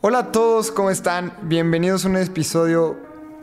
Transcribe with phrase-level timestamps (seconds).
[0.00, 1.32] Hola a todos, ¿cómo están?
[1.42, 2.96] Bienvenidos a un episodio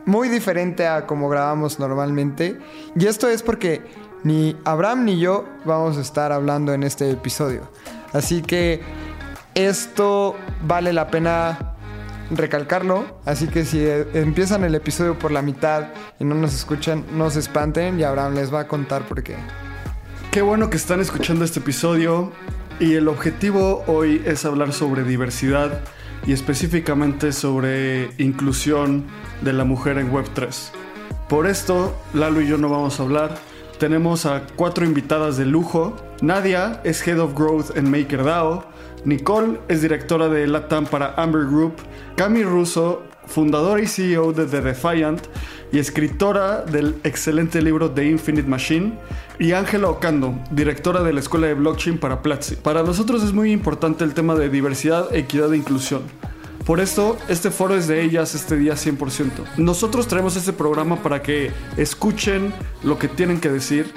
[0.06, 2.58] muy diferente a como grabamos normalmente.
[2.98, 3.82] Y esto es porque
[4.24, 7.70] ni Abraham ni yo vamos a estar hablando en este episodio.
[8.14, 8.80] Así que
[9.54, 11.74] esto vale la pena
[12.30, 13.04] recalcarlo.
[13.26, 17.40] Así que si empiezan el episodio por la mitad y no nos escuchan, no se
[17.40, 19.36] espanten y Abraham les va a contar por qué.
[20.30, 22.32] Qué bueno que están escuchando este episodio
[22.80, 25.82] y el objetivo hoy es hablar sobre diversidad
[26.26, 29.04] y específicamente sobre inclusión
[29.42, 30.70] de la mujer en Web3.
[31.28, 33.36] Por esto, Lalo y yo no vamos a hablar.
[33.78, 35.96] Tenemos a cuatro invitadas de lujo.
[36.22, 38.64] Nadia es Head of Growth en MakerDAO.
[39.04, 41.74] Nicole es directora de LATAM para Amber Group.
[42.16, 45.22] Cami Russo, fundadora y CEO de The Defiant
[45.72, 48.98] y escritora del excelente libro The Infinite Machine,
[49.38, 52.56] y Ángela Ocando, directora de la Escuela de Blockchain para Platzi.
[52.56, 56.02] Para nosotros es muy importante el tema de diversidad, equidad e inclusión.
[56.64, 59.56] Por esto, este foro es de ellas este día 100%.
[59.56, 62.52] Nosotros traemos este programa para que escuchen
[62.82, 63.92] lo que tienen que decir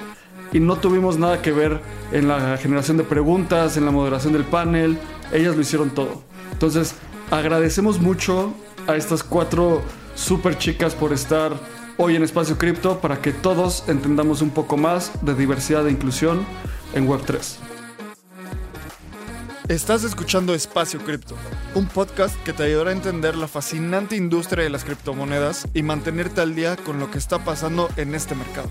[0.52, 1.80] y no tuvimos nada que ver
[2.12, 4.98] en la generación de preguntas, en la moderación del panel.
[5.32, 6.22] Ellas lo hicieron todo.
[6.52, 6.94] Entonces,
[7.30, 8.54] agradecemos mucho
[8.86, 9.82] a estas cuatro
[10.14, 11.52] super chicas por estar
[11.96, 16.44] hoy en Espacio Cripto para que todos entendamos un poco más de diversidad e inclusión
[16.94, 17.56] en Web3.
[19.68, 21.36] Estás escuchando Espacio Cripto,
[21.74, 26.40] un podcast que te ayudará a entender la fascinante industria de las criptomonedas y mantenerte
[26.40, 28.68] al día con lo que está pasando en este mercado.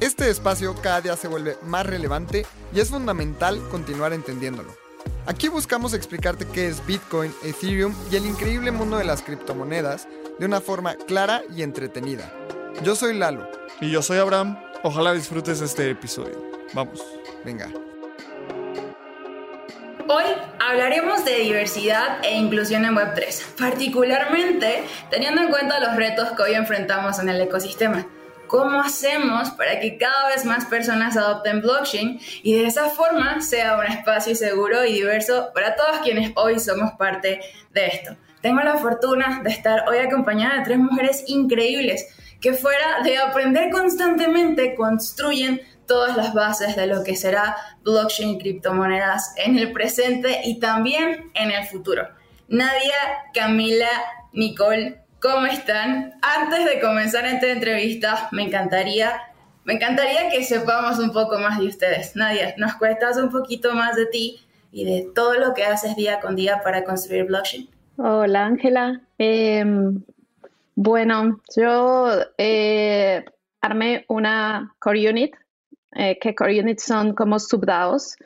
[0.00, 4.83] Este espacio cada día se vuelve más relevante y es fundamental continuar entendiéndolo.
[5.26, 10.06] Aquí buscamos explicarte qué es Bitcoin, Ethereum y el increíble mundo de las criptomonedas
[10.38, 12.30] de una forma clara y entretenida.
[12.82, 13.48] Yo soy Lalo.
[13.80, 14.58] Y yo soy Abraham.
[14.82, 16.42] Ojalá disfrutes este episodio.
[16.74, 17.02] Vamos.
[17.42, 17.70] Venga.
[20.06, 20.24] Hoy
[20.60, 26.52] hablaremos de diversidad e inclusión en Web3, particularmente teniendo en cuenta los retos que hoy
[26.54, 28.06] enfrentamos en el ecosistema.
[28.54, 33.76] ¿Cómo hacemos para que cada vez más personas adopten blockchain y de esa forma sea
[33.76, 37.40] un espacio seguro y diverso para todos quienes hoy somos parte
[37.72, 38.14] de esto?
[38.42, 42.06] Tengo la fortuna de estar hoy acompañada de tres mujeres increíbles
[42.40, 48.38] que fuera de aprender constantemente construyen todas las bases de lo que será blockchain y
[48.38, 52.06] criptomonedas en el presente y también en el futuro.
[52.46, 52.94] Nadia,
[53.34, 53.90] Camila,
[54.32, 56.12] Nicole, ¿cómo están?
[56.20, 59.10] Antes de comenzar esta entrevista, me encantaría,
[59.64, 62.14] me encantaría que sepamos un poco más de ustedes.
[62.14, 64.40] Nadia, ¿nos cuentas un poquito más de ti
[64.70, 67.70] y de todo lo que haces día con día para construir blockchain?
[67.96, 69.00] Hola Ángela.
[69.16, 70.02] Em,
[70.74, 73.24] bueno, yo eh,
[73.62, 75.34] armé una core unit,
[75.92, 78.16] eh, core units son como subDAOs.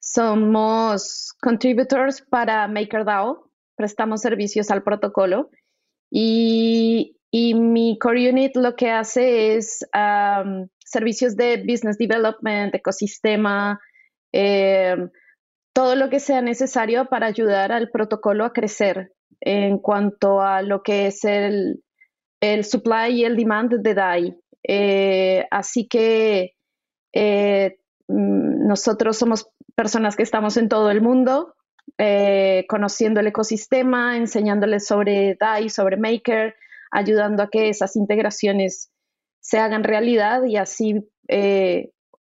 [0.00, 5.48] Somos contributors para MakerDAO, prestamos servicios al protocolo
[6.14, 7.16] y,
[7.54, 9.86] mi core unit lo que hace es
[10.84, 13.80] servicios de business development, ecosistema,
[14.32, 15.10] em,
[15.72, 20.82] todo lo que sea necesario para ayudar al protocolo a crecer en cuanto a lo
[20.82, 21.82] que es el,
[22.62, 24.36] supply y el demand de DAI.
[24.64, 26.54] Eh, así que
[27.14, 27.78] eh,
[28.08, 31.54] mm, nosotros somos personas que estamos en todo el mundo,
[31.98, 36.54] eh, conociendo el ecosistema, enseñándoles sobre DAI, sobre Maker,
[36.90, 38.90] ayudando a que esas integraciones
[39.40, 41.08] se hagan realidad y así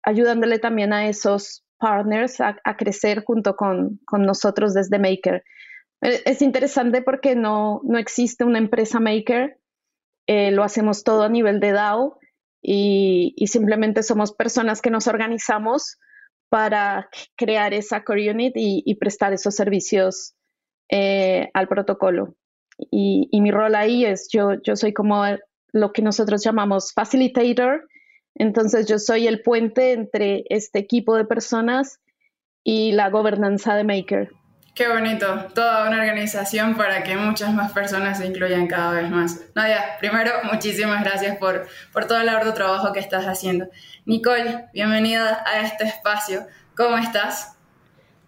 [0.04, 5.42] ayudándole también a esos partners a, crecer junto con, nosotros desde Maker.
[6.00, 9.58] Eh, es interesante porque no, no existe una empresa Maker,
[10.28, 12.20] eh, lo hacemos todo a nivel de DAO
[12.62, 15.98] y, simplemente somos personas que nos organizamos
[16.52, 20.34] para crear esa core unit y, prestar esos servicios
[20.90, 22.36] eh, al protocolo.
[22.90, 25.24] Y, y, mi rol ahí es, yo, yo soy como
[25.72, 27.88] lo que nosotros llamamos facilitator,
[28.34, 32.00] entonces yo soy el puente entre este equipo de personas
[32.62, 34.30] y la gobernanza de Maker.
[34.74, 39.40] Qué bonito, toda una organización para que muchas más personas se incluyan cada vez más.
[39.54, 43.68] Nadia, primero, muchísimas gracias por, por todo el arduo trabajo que estás haciendo.
[44.06, 46.46] Nicole, bienvenida a este espacio.
[46.74, 47.54] ¿Cómo estás?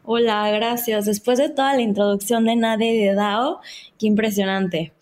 [0.03, 1.07] Hola, gracias.
[1.07, 3.63] Después de toda la introducción de Nadia y de DAO,
[3.99, 4.93] qué impresionante.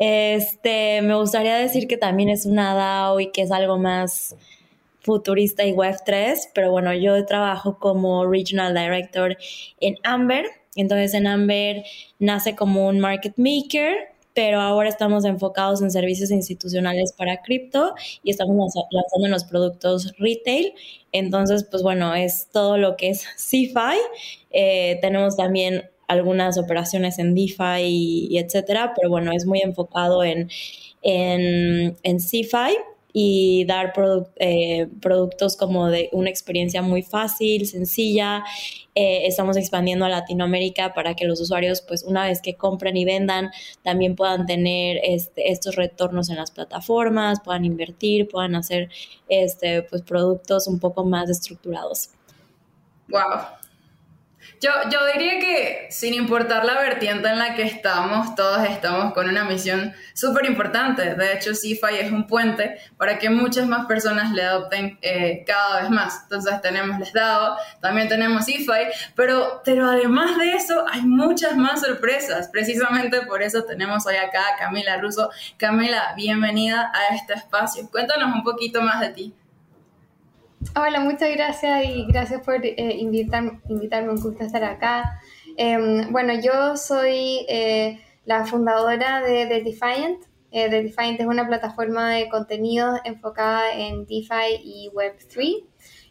[0.00, 4.34] Este, me gustaría decir que también es una DAO y que es algo más
[5.02, 9.36] futurista y Web3, pero bueno, yo trabajo como Regional Director
[9.78, 10.59] en Amber.
[10.74, 11.84] Entonces en Amber
[12.18, 18.30] nace como un market maker, pero ahora estamos enfocados en servicios institucionales para cripto y
[18.30, 20.72] estamos lanzando los productos retail.
[21.12, 23.98] Entonces, pues bueno, es todo lo que es CFI.
[24.50, 30.50] Eh, tenemos también algunas operaciones en DeFi y, etcétera, pero bueno, es muy enfocado en,
[31.02, 32.18] en, en
[33.12, 33.92] y dar
[34.36, 38.44] eh, productos como de una experiencia muy fácil, sencilla.
[38.94, 43.04] Eh, estamos expandiendo a Latinoamérica para que los usuarios, pues una vez que compren y
[43.04, 43.50] vendan,
[43.82, 48.90] también puedan tener este, estos retornos en las plataformas, puedan invertir, puedan hacer
[49.28, 52.10] este, pues, productos un poco más estructurados.
[53.08, 53.59] Wow,
[54.60, 59.26] yo, yo diría que sin importar la vertiente en la que estamos, todos estamos con
[59.26, 61.14] una misión súper importante.
[61.14, 65.80] De hecho, CFI es un puente para que muchas más personas le adopten eh, cada
[65.80, 66.24] vez más.
[66.24, 71.80] Entonces tenemos Les DAO, también tenemos CFI, pero, pero además de eso hay muchas más
[71.80, 72.48] sorpresas.
[72.48, 75.30] Precisamente por eso tenemos hoy acá a Camila Russo.
[75.56, 77.88] Camila, bienvenida a este espacio.
[77.90, 79.34] Cuéntanos un poquito más de ti.
[80.76, 85.18] Hola, muchas gracias y gracias por eh, invitar, invitarme, un gusto estar acá.
[85.56, 90.22] Em, bueno, yo soy eh, la fundadora de The Defiant.
[90.50, 95.64] Eh, The Defiant es una plataforma de contenido enfocada en DeFi y Web3.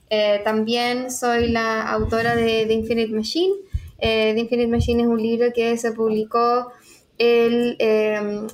[0.10, 3.54] Eh, también soy la autora de The Infinite Machine.
[4.00, 6.72] The Infinite Machine es un libro que se publicó
[7.20, 8.48] em,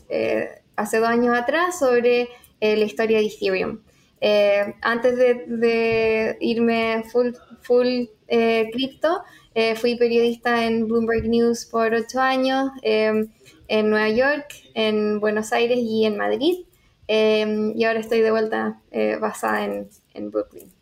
[0.75, 2.27] hace dos años atrás sobre
[2.59, 3.84] la historia de Ethereum.
[4.21, 7.31] Eh, antes de, irme full,
[7.61, 9.23] full eh, cripto,
[9.53, 15.79] eh, fui periodista en Bloomberg News por ocho años, en Nueva York, en Buenos Aires
[15.79, 16.65] y en Madrid.
[17.07, 18.81] y ahora estoy de vuelta
[19.19, 20.75] basada en, en Brooklyn.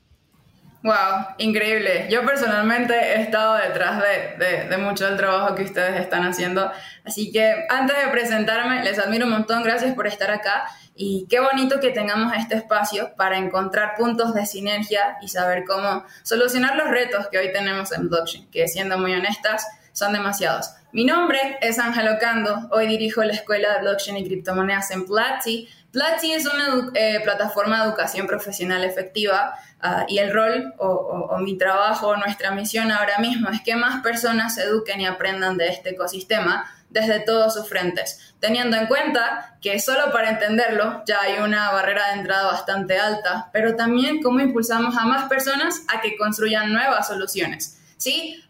[0.83, 2.07] Wow, increíble.
[2.09, 4.03] Yo personalmente he estado detrás
[4.37, 6.69] de, de, mucho del trabajo que ustedes están haciendo.
[7.05, 9.63] Así que antes de presentarme, les admiro un montón.
[9.63, 10.65] Gracias por estar acá.
[10.95, 16.05] Y qué bonito que tengamos este espacio para encontrar puntos de sinergia y saber cómo
[16.21, 20.71] solucionar los retos que hoy tenemos en blockchain, que siendo muy honestas, son demasiados.
[20.91, 25.67] Mi nombre es Ángel Ocando, hoy dirijo la Escuela de Blockchain y Criptomonedas en Platzi.
[25.93, 31.37] Platzi es una eh, plataforma de educación profesional efectiva ah, y el rol o, o,
[31.37, 35.67] mi trabajo, nuestra misión ahora mismo es que más personas se eduquen y aprendan de
[35.67, 41.39] este ecosistema desde todos sus frentes, teniendo en cuenta que solo para entenderlo ya hay
[41.39, 46.17] una barrera de entrada bastante alta, pero también cómo impulsamos a más personas a que
[46.17, 47.79] construyan nuevas soluciones.
[47.97, 48.43] ¿Sí?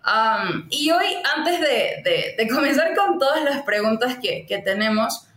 [0.71, 1.05] y hoy,
[1.35, 5.27] antes de, comenzar con todas las preguntas que, que tenemos,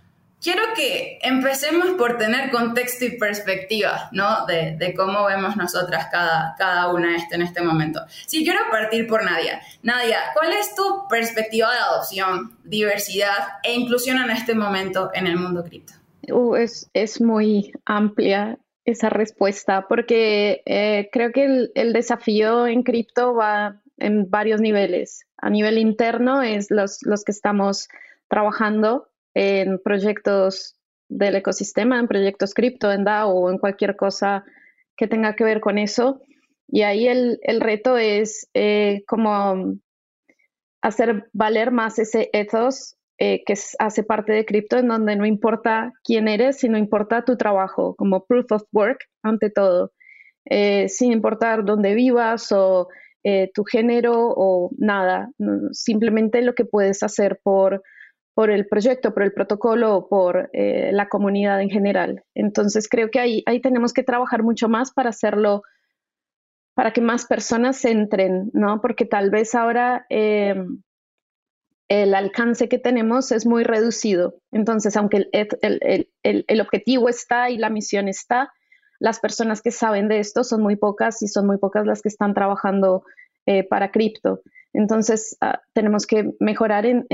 [0.47, 4.47] quiero que empecemos por tener contexto y perspectiva, ¿no?
[4.47, 8.01] De, cómo vemos nosotras cada, cada una esto en este momento.
[8.27, 9.61] Si quiero partir por Nadia.
[9.83, 15.37] Nadia, ¿cuál es tu perspectiva de adopción, diversidad e inclusión en este momento en el
[15.37, 15.95] mundo cripto?
[16.29, 22.85] Uh, es, es, muy amplia esa respuesta porque eh, creo que el, el desafío en
[22.85, 25.27] cripto va en varios niveles.
[25.39, 27.89] A nivel interno es los, los que estamos
[28.29, 29.09] trabajando
[29.39, 30.77] en proyectos
[31.11, 34.47] del ecosistema, en proyectos cripto, en DAO o en cualquier cosa
[34.97, 36.23] que tenga que ver con eso.
[36.69, 39.75] Y ahí el, reto es eh, como
[40.81, 45.93] hacer valer más ese ethos eh, que hace parte de cripto, en donde no importa
[46.03, 49.93] quién eres, sino importa tu trabajo, como proof of work ante todo,
[50.47, 52.89] eh, sin importar dónde vivas o
[53.55, 55.33] tu género o nada,
[55.73, 57.83] simplemente lo que puedes hacer por
[58.37, 62.23] por el proyecto, por el protocolo por eh, la comunidad en general.
[62.35, 65.63] Entonces creo que ahí, ahí tenemos que trabajar mucho más para hacerlo,
[66.75, 68.83] para que más personas entren, ¿no?
[68.83, 70.83] Porque tal vez ahora em,
[71.89, 74.35] el alcance que tenemos es muy reducido.
[74.53, 78.53] Entonces, aunque el, el, objetivo está y la misión está,
[78.99, 82.11] las personas que saben de esto son muy pocas y son muy pocas las que
[82.11, 83.03] están trabajando
[83.47, 84.41] eh, para cripto.
[84.73, 87.07] Entonces, ah, tenemos que mejorar en,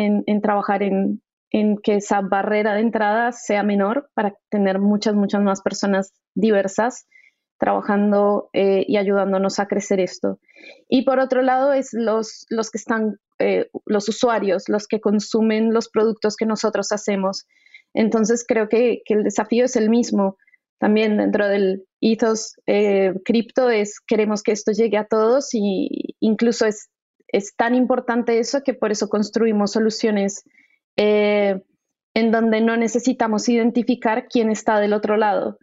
[0.43, 1.21] trabajar en,
[1.51, 7.07] que esa barrera de entrada sea menor para tener muchas, muchas más personas diversas
[7.63, 10.41] trabajando eh, y ayudándonos a crecer esto.
[10.89, 15.73] Y por otro lado, es los, los que están, eh, los usuarios, los que consumen
[15.73, 17.47] los productos que nosotros hacemos.
[17.95, 20.37] Entonces, creo que, el desafío es el mismo.
[20.83, 26.67] También dentro del ethos eh, cripto es queremos que esto llegue a todos y incluso
[26.67, 26.89] es
[27.33, 30.45] es tan importante eso que por eso construimos soluciones
[30.97, 31.61] eh,
[32.15, 35.59] en donde no necesitamos identificar quién está del otro lado.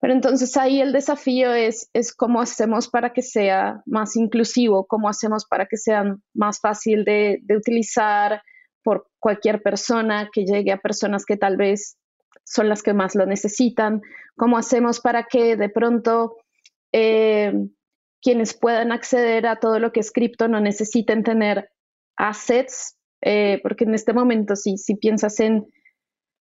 [0.00, 5.08] Pero entonces ahí el desafío es, es cómo hacemos para que sea más inclusivo, cómo
[5.08, 8.42] hacemos para que sea más fácil de, utilizar
[8.82, 11.98] por cualquier persona, que llegue a personas que tal vez
[12.44, 14.02] son las que más lo necesitan,
[14.36, 16.36] cómo hacemos para que de pronto
[16.92, 17.52] eh,
[18.20, 21.70] quienes puedan acceder a todo lo que es cripto no necesiten tener
[22.16, 25.66] assets eh, porque en este momento si, si piensas en,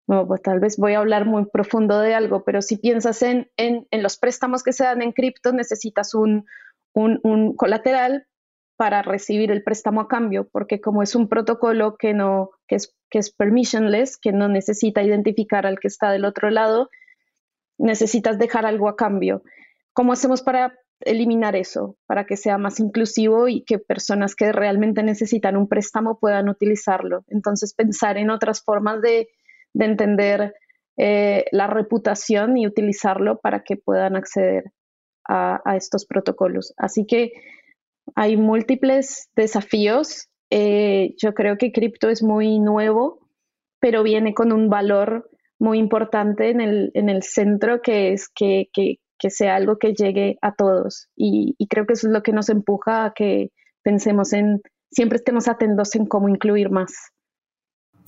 [0.05, 3.87] pues tal vez voy a hablar muy profundo de algo, pero si piensas en, en,
[3.91, 6.45] en los préstamos que se dan en cripto, necesitas un,
[6.93, 8.27] un, colateral
[8.77, 12.95] para recibir el préstamo a cambio, porque como es un protocolo que, no, que, es,
[13.09, 16.89] que es permissionless, que no necesita identificar al que está del otro lado,
[17.77, 19.43] necesitas dejar algo a cambio.
[19.93, 25.03] ¿Cómo hacemos para eliminar eso para que sea más inclusivo y que personas que realmente
[25.03, 27.23] necesitan un préstamo puedan utilizarlo.
[27.27, 29.29] Entonces, pensar en otras formas de,
[29.73, 30.55] entender
[30.97, 34.71] eh, la reputación y utilizarlo para que puedan acceder
[35.29, 36.73] a, estos protocolos.
[36.77, 37.33] Así que
[38.15, 40.27] hay múltiples desafíos.
[40.49, 43.27] Eh, yo creo que cripto es muy nuevo,
[43.79, 48.69] pero viene con un valor muy importante en el, en el centro, que es que,
[48.73, 51.09] que, que sea algo que llegue a todos.
[51.15, 53.51] Y, creo que eso es lo que nos empuja a que
[53.83, 54.61] pensemos en,
[54.91, 56.91] siempre estemos atentos en cómo incluir más.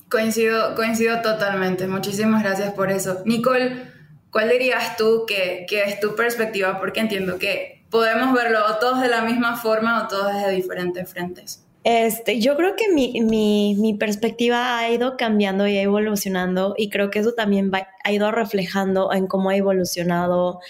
[0.08, 1.86] Coincido, coincido totalmente.
[1.86, 3.22] Muchísimas gracias por eso.
[3.26, 3.76] Nicole,
[4.30, 6.78] ¿cuál dirías tú que, que es tu perspectiva?
[6.80, 11.64] Porque entiendo que podemos verlo todos de la misma forma o todos desde diferentes frentes.
[11.82, 17.10] Este, yo creo que mi, mi, mi, perspectiva ha ido cambiando y evolucionando y creo
[17.10, 17.70] que eso también
[18.04, 20.60] ha ido reflejando en cómo ha evolucionado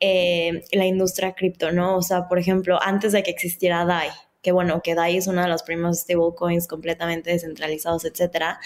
[0.00, 1.96] eh, la industria cripto, ¿no?
[1.96, 4.08] O sea, por ejemplo, antes de que existiera DAI,
[4.40, 8.58] que bueno, que DAI es uno de los primeros stablecoins completamente descentralizados, etcétera,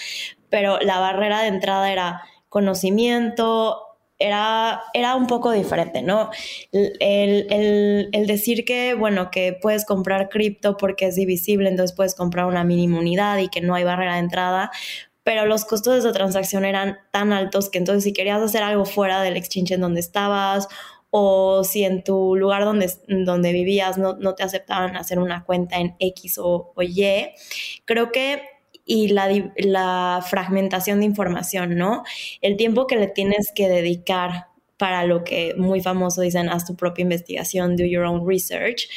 [0.51, 3.88] pero la barrera de entrada era conocimiento,
[4.19, 6.31] era, era un poco diferente, ¿no?
[6.73, 12.47] El, el, decir que, bueno, que puedes comprar cripto porque es divisible, entonces puedes comprar
[12.47, 14.71] una mínima unidad y que no hay barrera de entrada,
[15.23, 19.23] pero los costos de transacción eran tan altos que entonces si querías hacer algo fuera
[19.23, 20.69] del exchange en donde estabas
[21.11, 25.79] o si en tu lugar donde, donde vivías no, no te aceptaban hacer una cuenta
[25.79, 27.05] en X o, Y,
[27.85, 28.43] creo que
[28.89, 32.05] y la, la, fragmentación de información, ¿no?
[32.41, 34.47] El tiempo que le tienes que dedicar
[34.79, 38.89] para lo que muy famoso dicen, haz tu propia investigación, do your own research,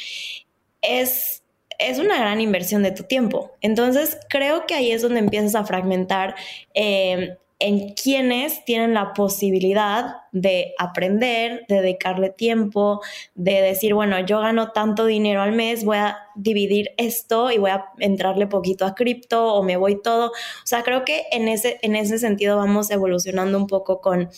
[0.80, 1.44] es,
[1.78, 3.52] es una gran inversión de tu tiempo.
[3.60, 6.36] Entonces, creo que ahí es donde empiezas a fragmentar
[6.72, 13.00] eh, en quienes tienen la posibilidad de aprender, de dedicarle tiempo,
[13.34, 17.70] de decir, bueno, yo gano tanto dinero al mes, voy a dividir esto y voy
[17.70, 20.28] a entrarle poquito a cripto o me voy todo.
[20.28, 24.28] O sea, creo que en ese, en ese sentido vamos evolucionando un poco con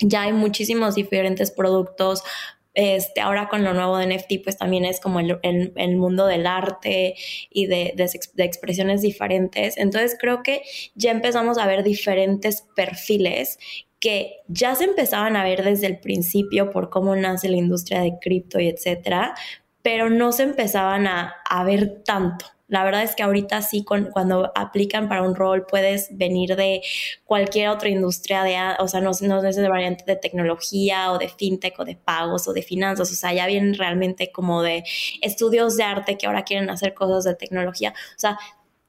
[0.00, 2.24] ya hay muchísimos diferentes productos
[2.74, 6.46] este, ahora con lo nuevo de NFT, pues también es como el, el, mundo del
[6.46, 7.14] arte
[7.50, 9.76] y de, de, expresiones diferentes.
[9.76, 10.62] Entonces creo que
[10.94, 13.58] ya empezamos a ver diferentes perfiles
[14.00, 18.18] que ya se empezaban a ver desde el principio por cómo nace la industria de
[18.20, 19.34] cripto y etcétera,
[19.82, 22.46] pero no se empezaban a, a ver tanto.
[22.72, 26.80] La verdad es que ahorita sí, cuando aplican para un rol, puedes venir de
[27.22, 31.28] cualquier otra industria, de, o sea, no, no es de variante de tecnología o de
[31.28, 34.84] fintech o de pagos o de finanzas, o sea, ya vienen realmente como de
[35.20, 37.92] estudios de arte que ahora quieren hacer cosas de tecnología.
[38.16, 38.38] O sea,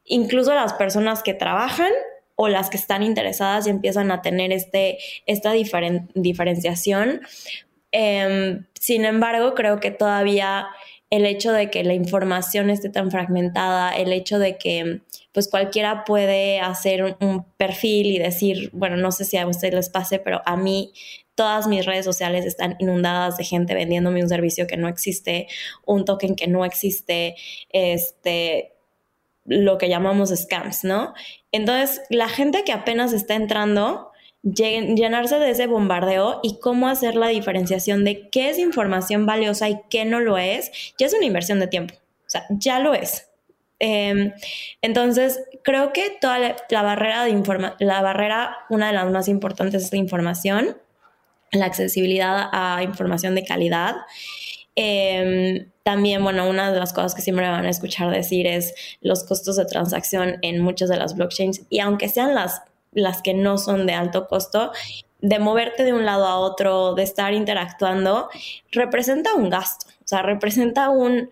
[0.05, 1.91] incluso las personas que trabajan
[2.35, 7.19] o las que están interesadas y empiezan a tener este, esta diferenciación.
[7.91, 10.67] Em, sin embargo, creo que todavía
[11.13, 15.01] el hecho de que la información esté tan fragmentada, el hecho de que
[15.31, 19.89] pues cualquiera puede hacer un, perfil y decir, bueno, no sé si a ustedes les
[19.89, 20.91] pase, pero a mí
[21.35, 25.45] todas mis redes sociales están inundadas de gente vendiéndome un servicio que no existe,
[25.85, 27.35] un token que no existe,
[27.69, 28.73] este,
[29.45, 31.13] lo que llamamos scams, ¿no?
[31.51, 34.12] Entonces, la gente que apenas está entrando,
[34.43, 39.79] llenarse de ese bombardeo y cómo hacer la diferenciación de qué es información valiosa y
[39.89, 41.95] qué no lo es, ya es una inversión de tiempo.
[41.95, 43.29] O sea, ya lo es.
[43.79, 44.33] Em,
[44.81, 49.83] entonces, creo que toda la, barrera de informa la barrera, una de las más importantes
[49.83, 50.77] es la información,
[51.51, 53.95] la accesibilidad a información de calidad.
[54.75, 59.23] Em, también, bueno, una de las cosas que siempre van a escuchar decir es los
[59.23, 62.61] costos de transacción en muchas de las blockchains y aunque sean las
[62.93, 64.71] las que no son de alto costo,
[65.21, 68.29] de moverte de un lado a otro, de estar interactuando,
[68.71, 71.29] representa un gasto, o sea, representa un,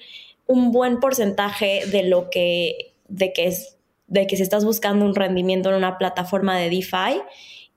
[0.48, 3.78] un buen porcentaje de lo que, de que es,
[4.08, 7.22] de que si estás buscando un rendimiento en una plataforma de DeFi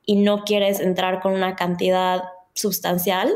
[0.06, 2.22] y no quieres entrar con una cantidad
[2.54, 3.32] sustancial,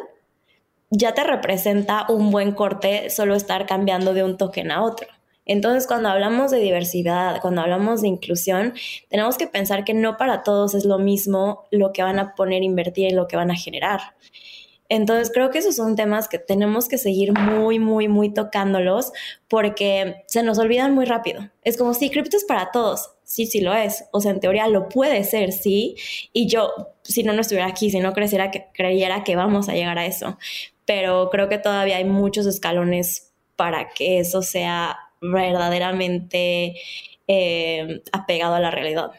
[0.90, 5.08] ya te representa un buen corte solo estar cambiando de un token a otro.
[5.48, 8.74] Entonces, cuando hablamos de diversidad, cuando hablamos de inclusión,
[9.08, 12.62] tenemos que pensar que no para todos es lo mismo lo que van a poner,
[12.62, 14.00] invertir y lo que van a generar.
[14.90, 19.12] Entonces creo que esos son temas que tenemos que seguir muy, muy, muy tocándolos
[19.46, 21.50] porque se nos olvidan muy rápido.
[21.62, 23.10] Es como si cripto es para todos.
[23.24, 24.04] sí, sí lo es.
[24.12, 25.96] O sea, en teoría lo puede ser, sí.
[26.32, 29.74] Y yo, si no, no estuviera aquí, si no creciera, que, creyera que vamos a
[29.74, 30.38] llegar a eso.
[30.86, 36.74] Pero creo que todavía hay muchos escalones para que eso sea verdaderamente
[37.26, 39.10] eh, apegado a la realidad.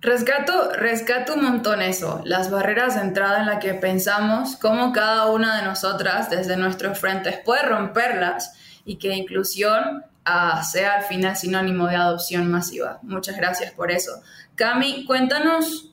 [0.00, 5.30] Rescato, rescato un montón eso, las barreras de entrada en las que pensamos cómo cada
[5.32, 8.52] una de nosotras desde nuestros frentes puede romperlas
[8.84, 13.00] y que inclusión uh, sea al final sinónimo de adopción masiva.
[13.02, 14.22] Muchas gracias por eso.
[14.54, 15.92] Cami, cuéntanos,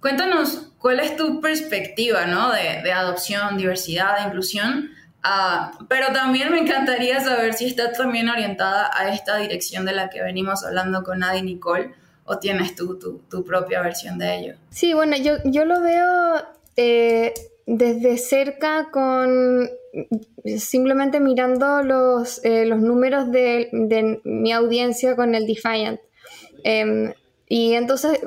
[0.00, 2.50] cuéntanos cuál es tu perspectiva ¿no?
[2.50, 4.90] de, adopción, diversidad, inclusión,
[5.24, 10.10] uh, pero también me encantaría saber si está también orientada a esta dirección de la
[10.10, 14.54] que venimos hablando con Adi Nicole o tienes tú tu, propia versión de ello?
[14.70, 16.42] Sí, bueno, yo, yo lo veo
[16.76, 17.34] eh,
[17.66, 19.68] desde cerca con
[20.56, 26.00] simplemente mirando los, eh, los números de, de, mi audiencia con el Defiant.
[26.64, 27.12] Em,
[27.46, 28.20] y entonces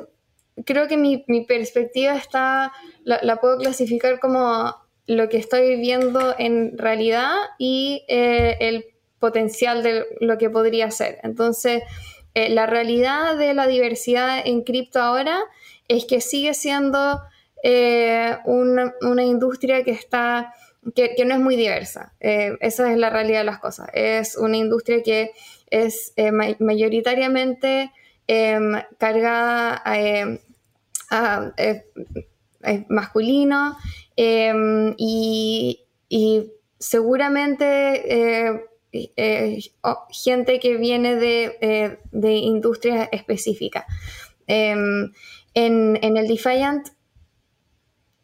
[0.64, 2.72] creo que mi, mi perspectiva está,
[3.04, 4.74] la, la, puedo clasificar como
[5.06, 8.86] lo que estoy viendo en realidad y eh, el
[9.18, 11.18] potencial de lo que podría ser.
[11.22, 11.82] Entonces,
[12.34, 15.40] eh, la realidad de la diversidad en cripto ahora
[15.88, 17.22] es que sigue siendo
[17.62, 20.52] eh, una, industria que está
[20.94, 22.12] que, no es muy diversa.
[22.20, 23.88] Esa es la realidad de las cosas.
[23.92, 25.30] Es una industria que
[25.70, 26.12] es
[26.60, 27.90] mayoritariamente
[28.28, 29.82] em, cargada
[31.10, 31.52] a,
[32.88, 33.76] masculino
[34.16, 38.54] em, y, y, seguramente
[39.16, 39.60] eh,
[40.10, 43.86] gente que viene de, eh, de industria específica.
[44.46, 45.12] Em,
[45.54, 46.88] en, el Defiant,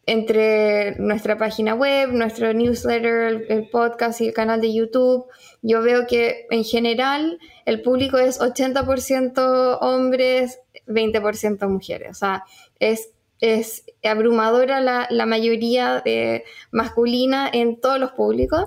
[0.04, 5.26] entre nuestra página web, nuestro newsletter, el, podcast y el canal de YouTube,
[5.62, 12.10] yo veo que en general el público es 80% hombres, 20% mujeres.
[12.10, 12.44] O sea,
[12.78, 13.11] es,
[13.42, 18.66] es abrumadora la, la mayoría de masculina en todos los públicos.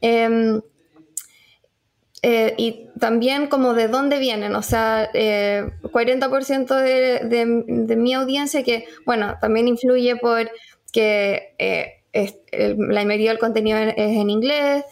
[0.00, 0.60] Em,
[2.22, 8.86] eh, y también como de dónde vienen, o sea, 40% eh, de, mi audiencia que,
[9.04, 10.50] bueno, también influye por
[10.92, 12.02] que eh,
[12.52, 14.84] la mayoría del contenido es en inglés,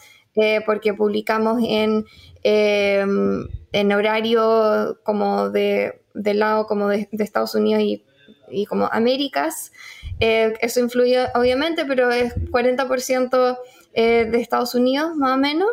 [0.65, 2.05] porque publicamos en,
[2.43, 8.05] em, en horario como de, del lado como de, Estados Unidos y,
[8.49, 9.71] y como Américas.
[10.19, 13.57] eso influye obviamente, pero es 40%
[13.93, 15.69] de Estados Unidos más o menos.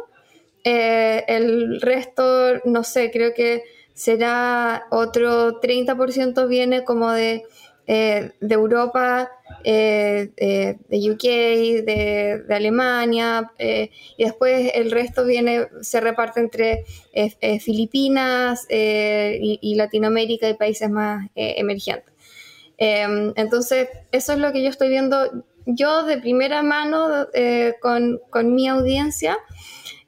[0.65, 7.43] Eh, el resto, no sé, creo que será otro 30% viene como de,
[7.89, 9.29] eh, de Europa,
[9.65, 11.23] eh, de UK,
[11.85, 16.85] de, Alemania, y después el resto viene, se reparte entre
[17.61, 22.12] Filipinas y, Latinoamérica y países más emergentes.
[23.37, 27.29] Entonces, eso es lo que yo estoy viendo yo de primera mano
[27.81, 29.39] con, con mi audiencia.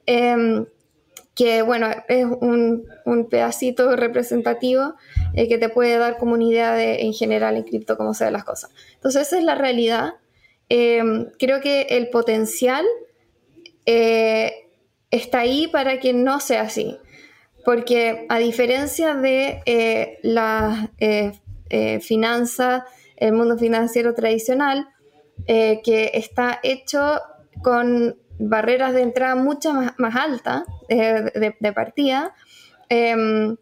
[0.05, 0.65] Em,
[1.35, 2.87] que bueno, es un,
[3.29, 4.95] pedacito representativo
[5.33, 8.23] eh, que te puede dar como una idea de en general en cripto cómo se
[8.23, 8.71] ven las cosas.
[8.93, 10.13] Entonces esa es la realidad.
[10.69, 12.85] Em, creo que el potencial
[13.85, 14.69] eh,
[15.11, 16.97] está ahí para que no sea así.
[17.65, 19.61] Porque a diferencia de
[21.69, 24.89] eh, finanza, el mundo financiero tradicional,
[25.47, 27.19] que está hecho
[27.61, 32.33] con barreras de entrada mucho más, más altas eh, de, partida.
[32.89, 33.55] Em,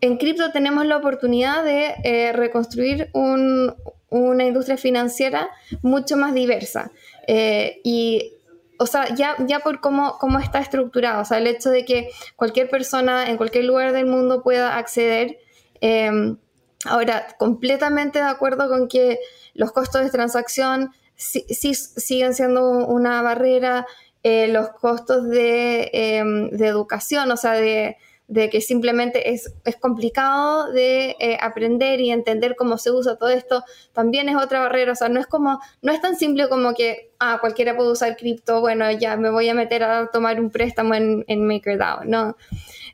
[0.00, 5.48] en cripto tenemos la oportunidad de eh, reconstruir una industria financiera
[5.82, 6.90] mucho más diversa.
[7.28, 8.32] Eh, y,
[8.78, 12.10] o sea, ya, ya por cómo, cómo está estructurado, o sea, el hecho de que
[12.34, 15.38] cualquier persona en cualquier lugar del mundo pueda acceder.
[15.80, 16.36] Em,
[16.84, 19.18] ahora, completamente de acuerdo con que
[19.54, 23.86] los costos de transacción sí, siguen siendo una barrera
[24.24, 27.96] eh, los costos em, de, educación, o sea, de,
[28.28, 34.28] que simplemente es, complicado de eh, aprender y entender cómo se usa todo esto, también
[34.28, 37.38] es otra barrera, o sea, no es como, no es tan simple como que, ah,
[37.40, 41.46] cualquiera puede usar cripto, bueno, ya me voy a meter a tomar un préstamo en,
[41.46, 42.36] MakerDAO, no.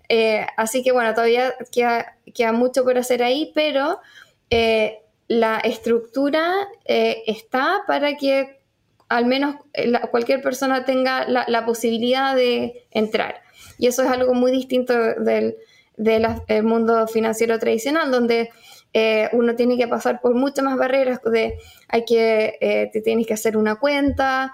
[0.09, 4.01] Eh, así que bueno, todavía queda, mucho por hacer ahí, pero
[5.29, 6.55] la estructura
[6.87, 8.59] eh, está para que
[9.09, 13.43] al menos eh, cualquier persona tenga la, posibilidad de entrar.
[13.79, 15.57] Y eso es algo muy distinto del,
[16.63, 18.51] mundo financiero tradicional, donde
[18.93, 23.35] eh, uno tiene que pasar por muchas más barreras, de hay que, te tienes que
[23.35, 24.53] hacer una cuenta,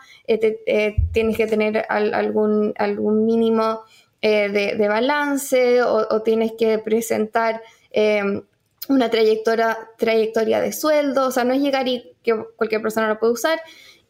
[1.13, 3.81] tienes que tener algún mínimo
[4.29, 7.61] de, balance o, tienes que presentar
[7.91, 8.43] em,
[8.89, 13.19] una trayectoria, trayectoria de sueldo, o sea, no es llegar y que cualquier persona lo
[13.19, 13.61] puede usar.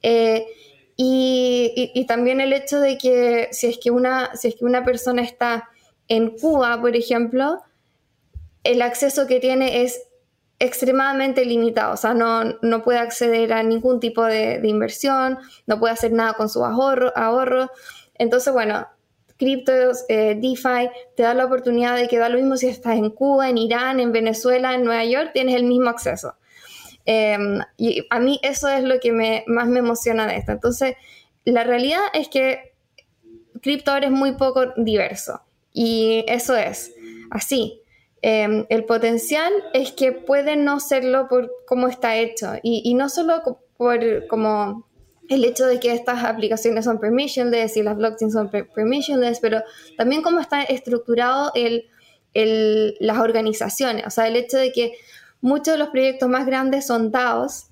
[0.02, 0.46] Eh,
[0.96, 5.22] y, también el hecho de que si es que, una, si es que una persona
[5.22, 5.68] está
[6.06, 7.62] en Cuba, por ejemplo,
[8.62, 10.02] el acceso que tiene es
[10.60, 15.92] extremadamente limitado, o sea, no, no puede acceder a ningún tipo de, inversión, no puede
[15.94, 17.70] hacer nada con su ahorro.
[18.16, 18.86] Entonces, bueno,
[19.36, 23.10] criptos, eh, DeFi, te da la oportunidad de que da lo mismo si estás en
[23.10, 26.34] Cuba, en Irán, en Venezuela, en Nueva York, tienes el mismo acceso.
[27.06, 30.52] Em, y a mí eso es lo que más me emociona de esto.
[30.52, 30.96] Entonces,
[31.44, 32.72] la realidad es que
[33.60, 35.42] cripto ahora es muy poco diverso
[35.72, 36.92] y eso es
[37.30, 37.80] así.
[38.22, 43.42] Em, el potencial es que puede no serlo por cómo está hecho y, no solo
[43.76, 44.86] por como
[45.28, 49.62] el hecho de que estas aplicaciones son permissionless y las blockchains son permissionless, pero
[49.96, 51.88] también cómo está estructurado el,
[53.00, 54.94] las organizaciones, o sea, el hecho de que
[55.40, 57.68] muchos de los proyectos más grandes son DAOs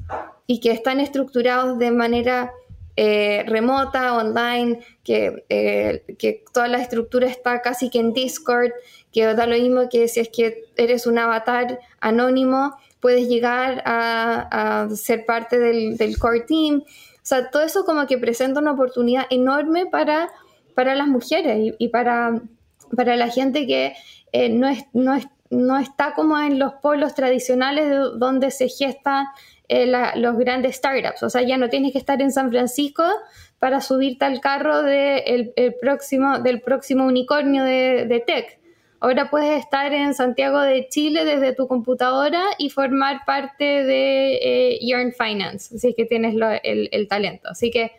[0.47, 2.53] y que están estructurados de manera
[2.97, 8.71] eh, remota, online, que, eh, que toda la estructura está casi que en Discord,
[9.13, 14.89] que da lo mismo que si es que eres un avatar anónimo, puedes llegar a,
[14.95, 16.83] ser parte del, core team.
[17.23, 20.29] O sea, todo eso como que presenta una oportunidad enorme para,
[20.75, 22.41] para las mujeres y, para,
[22.97, 23.95] para la gente que
[24.33, 29.27] eh, no, es, no, es, no está como en los polos tradicionales donde se gestan
[29.69, 31.23] eh, los grandes startups.
[31.23, 33.05] O sea, ya no tienes que estar en San Francisco
[33.59, 35.19] para subirte al carro de
[35.55, 38.59] el, próximo, del próximo unicornio de, tech.
[39.03, 44.79] Ahora puedes estar en Santiago de Chile desde tu computadora y formar parte de eh,
[44.81, 47.49] Yarn Finance, si es que tienes el, talento.
[47.49, 47.91] Así que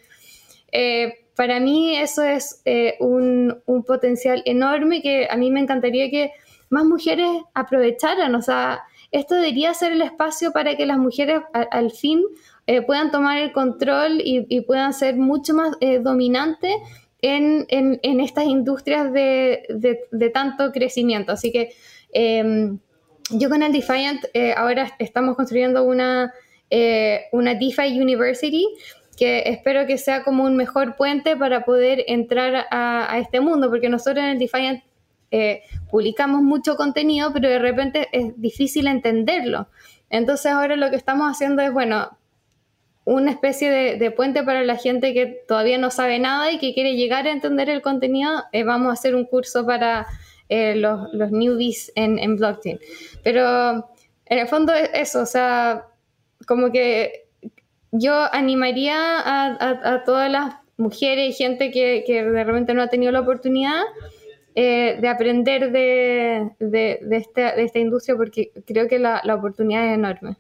[0.72, 2.64] eh, para mí eso es
[3.02, 6.32] un, un, potencial enorme que a mí me encantaría que
[6.70, 8.34] más mujeres aprovecharan.
[8.34, 12.24] O sea, esto debería ser el espacio para que las mujeres al fin
[12.66, 16.74] eh, puedan tomar el control y, puedan ser mucho más eh, dominantes
[17.24, 21.32] en, estas industrias de, tanto crecimiento.
[21.32, 21.74] Así que
[22.12, 22.78] em,
[23.32, 26.34] yo con el Defiant eh, ahora estamos construyendo una,
[27.32, 28.68] una DeFi University
[29.18, 33.70] que espero que sea como un mejor puente para poder entrar a, a este mundo,
[33.70, 34.84] porque nosotros en el Defiant
[35.36, 39.68] eh, publicamos mucho contenido, pero de repente es difícil entenderlo.
[40.12, 42.16] Entonces ahora lo que estamos haciendo es, bueno,
[43.06, 46.96] una especie de, puente para la gente que todavía no sabe nada y que quiere
[46.96, 48.44] llegar a entender el contenido.
[48.52, 50.08] Eh, vamos a hacer un curso para
[50.50, 52.80] eh, los, newbies en, blockchain.
[53.24, 53.90] Pero
[54.26, 55.86] en el fondo es eso, o sea,
[56.48, 57.26] como que
[57.92, 63.12] yo animaría a, todas las mujeres y gente que, que de repente no ha tenido
[63.12, 63.82] la oportunidad
[64.56, 69.36] eh, de aprender de, de, de, esta, de, esta, industria porque creo que la, la,
[69.36, 70.38] oportunidad es enorme.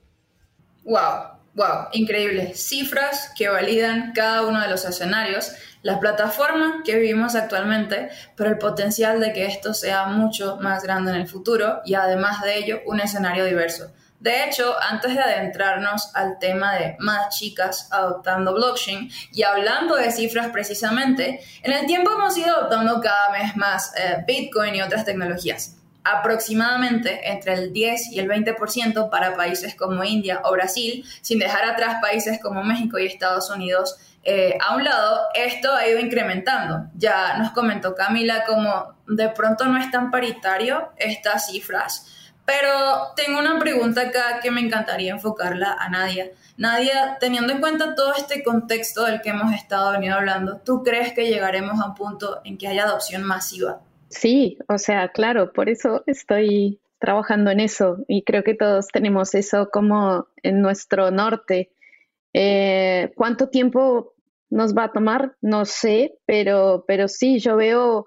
[0.84, 1.43] ¡Wow!
[1.56, 1.89] ¡Wow!
[1.92, 2.56] Increíble.
[2.56, 5.52] Cifras que validan cada uno de los escenarios,
[5.84, 11.12] la plataforma que vivimos actualmente, pero el potencial de que esto sea mucho más grande
[11.12, 13.92] en el futuro y además de ello un escenario diverso.
[14.20, 20.12] De hecho, antes de adentrarnos al tema de más chicas adoptando blockchain y hablando de
[20.12, 25.04] cifras precisamente, en el tiempo hemos ido adoptando cada vez más eh, Bitcoin y otras
[25.06, 25.76] tecnologías.
[26.04, 31.66] Aproximadamente entre el 10 y el 20% para países como India o Brasil, sin dejar
[31.66, 36.89] atrás países como México y Estados Unidos eh, a un lado, esto ha ido incrementando.
[36.96, 42.06] Ya nos comentó Camila como de pronto no es tan paritario estas cifras
[42.46, 46.32] pero tengo una pregunta acá que me encantaría enfocarla a Nadia.
[46.58, 51.13] Nadia, teniendo en cuenta todo este contexto del que hemos estado venido hablando, ¿tú crees
[51.13, 53.80] que llegaremos a un punto en que haya adopción masiva?
[54.13, 59.34] Sí, o sea, claro, por eso estoy trabajando en eso y creo que todos tenemos
[59.34, 61.71] eso como en nuestro norte.
[62.34, 64.13] Eh, ¿Cuánto tiempo
[64.49, 65.36] nos va a tomar?
[65.41, 68.06] No sé, pero, pero sí, yo veo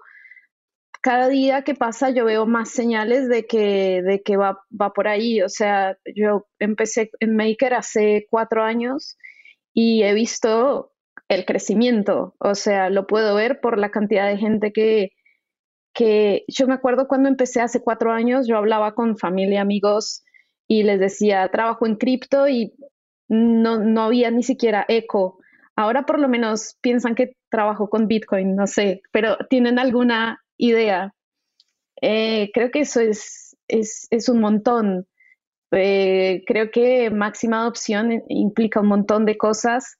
[1.01, 5.07] cada día que pasa yo veo más señales de que, de que va, va por
[5.07, 5.41] ahí.
[5.41, 9.17] O sea, yo empecé en Maker hace cuatro años
[9.73, 10.93] y he visto
[11.27, 12.35] el crecimiento.
[12.39, 15.11] O sea, lo puedo ver por la cantidad de gente que,
[15.97, 20.23] que yo me acuerdo cuando empecé hace cuatro años, yo hablaba con familia, amigos
[20.67, 22.71] y les decía, trabajo en cripto y
[23.27, 25.39] no, no había ni siquiera eco.
[25.75, 31.15] Ahora por lo menos piensan que trabajo con Bitcoin, no sé, pero tienen alguna idea.
[31.99, 35.07] Eh, creo que eso es, es, un montón.
[35.71, 39.97] Eh, creo que máxima adopción implica un montón de cosas,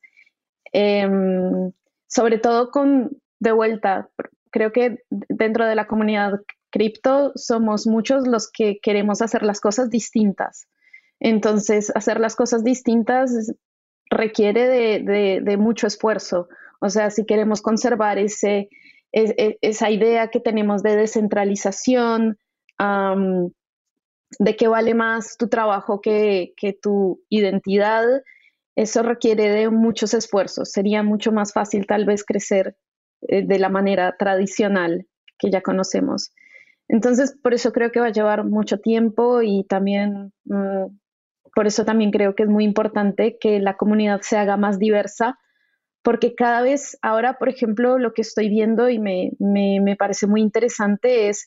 [0.74, 1.72] em,
[2.06, 4.12] sobre todo con, de vuelta,
[4.58, 6.42] creo que dentro de la comunidad
[6.72, 10.68] cripto somos muchos los que queremos hacer las cosas distintas.
[11.20, 13.54] Entonces, hacer las cosas distintas
[14.10, 16.48] requiere de, mucho esfuerzo.
[16.80, 18.70] O sea, si queremos conservar ese,
[19.12, 22.40] e, esa idea que tenemos de descentralización,
[24.40, 28.06] de que vale más tu trabajo que, que tu identidad,
[28.76, 30.72] eso requiere de muchos esfuerzos.
[30.72, 32.76] Sería mucho más fácil tal vez crecer
[33.22, 36.32] eh, de la manera tradicional que ya conocemos.
[36.88, 40.86] Entonces, por eso creo que va a llevar mucho tiempo y también, mm,
[41.54, 45.38] por eso también creo que es muy importante que la comunidad se haga más diversa,
[46.04, 50.42] porque cada vez ahora, por ejemplo, lo que estoy viendo y me, me parece muy
[50.42, 51.46] interesante es,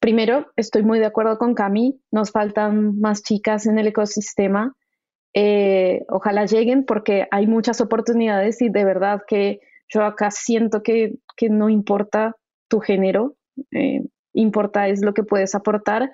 [0.00, 4.76] primero, estoy muy de acuerdo con Cami, nos faltan más chicas en el ecosistema
[5.38, 11.14] eh, ojalá lleguen porque hay muchas oportunidades y de verdad que yo acá siento que,
[11.50, 12.34] no importa
[12.68, 13.36] tu género,
[13.72, 16.12] eh, importa es lo que puedes aportar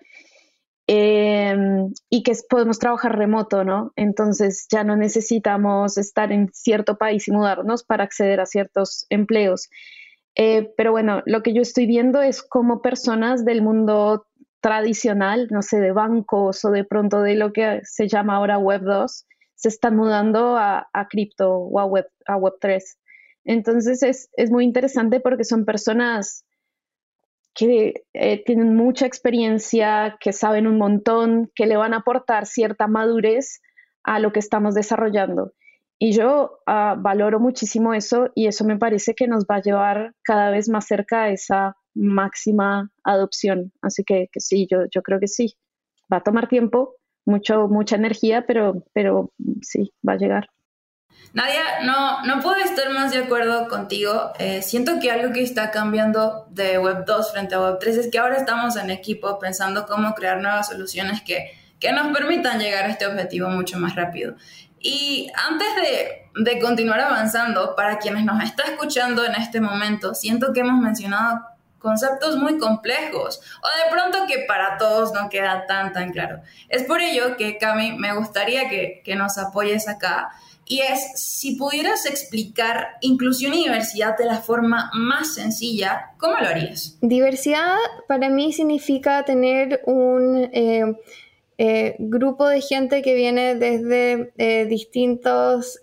[0.86, 3.92] em, y que podemos trabajar remoto, ¿no?
[3.96, 9.68] Entonces ya no necesitamos estar en cierto país y mudarnos para acceder a ciertos empleos.
[10.34, 14.26] Eh, pero bueno, lo que yo estoy viendo es cómo personas del mundo
[14.60, 18.82] tradicional, no sé, de bancos o de pronto de lo que se llama ahora Web
[18.82, 22.98] 2, se están mudando a, cripto o a Web, a Web 3.
[23.44, 26.44] Entonces es, muy interesante porque son personas
[27.54, 32.86] que eh, tienen mucha experiencia, que saben un montón, que le van a aportar cierta
[32.86, 33.60] madurez
[34.04, 35.52] a lo que estamos desarrollando.
[35.98, 40.14] Y yo ah, valoro muchísimo eso y eso me parece que nos va a llevar
[40.22, 43.72] cada vez más cerca a esa máxima adopción.
[43.82, 45.54] Así que, sí, yo, yo creo que sí.
[46.12, 50.48] Va a tomar tiempo, mucho, mucha energía, pero, pero sí, va a llegar.
[51.32, 54.32] Nadia, no, no puedo estar más de acuerdo contigo.
[54.38, 58.10] Eh, siento que algo que está cambiando de Web 2 frente a Web 3 es
[58.10, 62.84] que ahora estamos en equipo pensando cómo crear nuevas soluciones que, que nos permitan llegar
[62.84, 64.34] a este objetivo mucho más rápido.
[64.78, 70.52] Y antes de, de continuar avanzando, para quienes nos está escuchando en este momento, siento
[70.52, 71.40] que hemos mencionado
[71.82, 76.40] conceptos muy complejos o de pronto que para todos no queda tan tan claro.
[76.68, 80.30] Es por ello que Cami me gustaría que, que nos apoyes acá
[80.72, 86.46] y es si pudieras explicar inclusión y diversidad de la forma más sencilla, ¿cómo lo
[86.46, 86.96] harías?
[87.00, 87.76] Diversidad
[88.08, 90.98] para mí significa tener un eh,
[91.58, 95.78] eh, grupo de gente que viene desde eh, distintos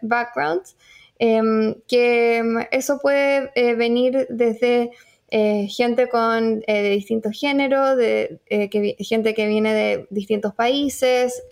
[0.00, 0.76] backgrounds,
[1.18, 4.92] em, que eso puede venir desde
[5.34, 8.68] eh, gente con eh, de distintos géneros, de, eh,
[8.98, 11.42] gente que viene de distintos países,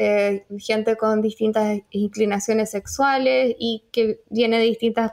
[0.59, 5.13] gente con distintas inclinaciones sexuales y que viene de distintas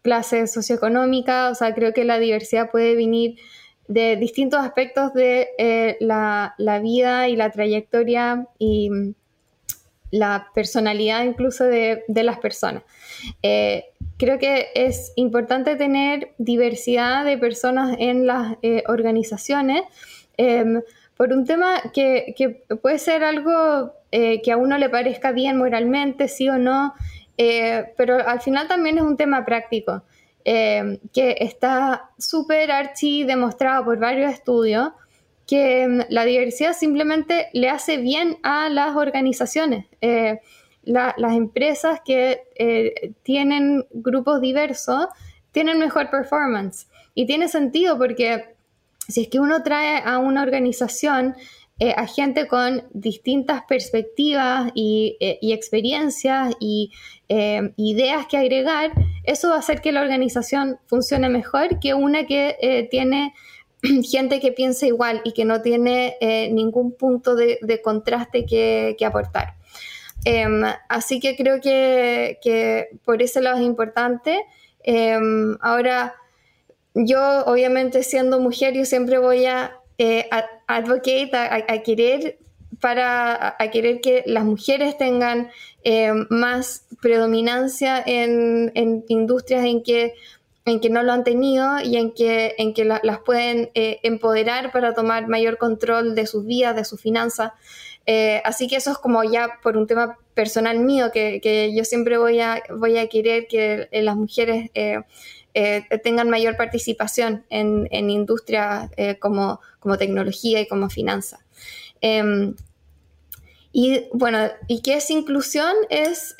[0.00, 1.52] clases socioeconómicas.
[1.52, 3.36] O sea, creo que la diversidad puede venir
[3.88, 8.88] de distintos aspectos de la, vida y la trayectoria y
[10.10, 12.84] la personalidad incluso de las personas.
[14.20, 19.82] Eh, creo que es importante tener diversidad de personas en las eh, organizaciones
[20.36, 20.82] em,
[21.16, 22.34] por un tema que,
[22.82, 26.94] puede ser algo eh, que a uno le parezca bien moralmente, sí o no,
[27.96, 30.02] pero al final también es un tema práctico.
[30.44, 34.88] Em, que está súper archi demostrado por varios estudios
[35.46, 39.84] que em, la diversidad simplemente le hace bien a las organizaciones.
[40.84, 45.06] Eh, las empresas que eh, tienen grupos diversos
[45.52, 46.88] tienen mejor performance.
[47.14, 48.54] Y tiene sentido porque
[49.08, 51.34] si es que uno trae a una organización
[51.78, 56.92] eh, a gente con distintas perspectivas y, y experiencias y
[57.76, 58.92] ideas que agregar,
[59.24, 63.32] eso va a hacer que la organización funcione mejor que una que tiene
[64.10, 69.54] gente que piensa igual y que no tiene eh, ningún punto de, contraste que, aportar.
[70.24, 74.44] Em, así que creo que, por ese lado es importante.
[74.82, 76.14] Em, ahora,
[76.94, 80.28] yo obviamente siendo mujer, yo siempre voy a, eh,
[80.66, 82.38] advocate, a, querer
[82.80, 85.50] para a querer que las mujeres tengan
[85.82, 90.14] em, más predominancia en, en industrias en que
[90.64, 94.72] en que no lo han tenido y en que, en que las pueden eh, empoderar
[94.72, 97.52] para tomar mayor control de sus vidas, de sus finanzas.
[98.06, 101.84] Eh, así que eso es como ya por un tema personal mío, que, que yo
[101.84, 104.70] siempre voy a, voy a querer que eh, las mujeres
[106.02, 111.40] tengan mayor participación en, en industrias como, como tecnología y como finanzas.
[112.00, 112.54] Em,
[113.72, 115.74] y bueno, ¿y qué es inclusión?
[115.90, 116.36] Es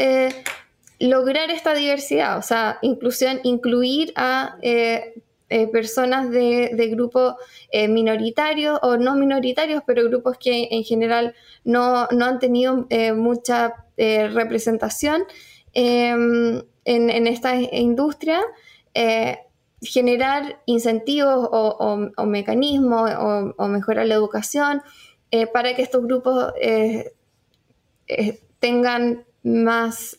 [1.01, 4.57] lograr esta diversidad, o sea, inclusión, incluir a,
[5.50, 7.34] eh, eh, personas de, grupos
[7.70, 11.34] eh, minoritarios o no minoritarios, pero grupos que en general
[11.64, 12.86] no, han tenido
[13.16, 15.24] mucha representación
[15.74, 18.40] em, en, esta industria
[19.82, 23.10] generar incentivos o, mecanismos
[23.58, 24.82] o, mejorar la educación
[25.52, 26.52] para que estos grupos
[28.58, 30.16] tengan más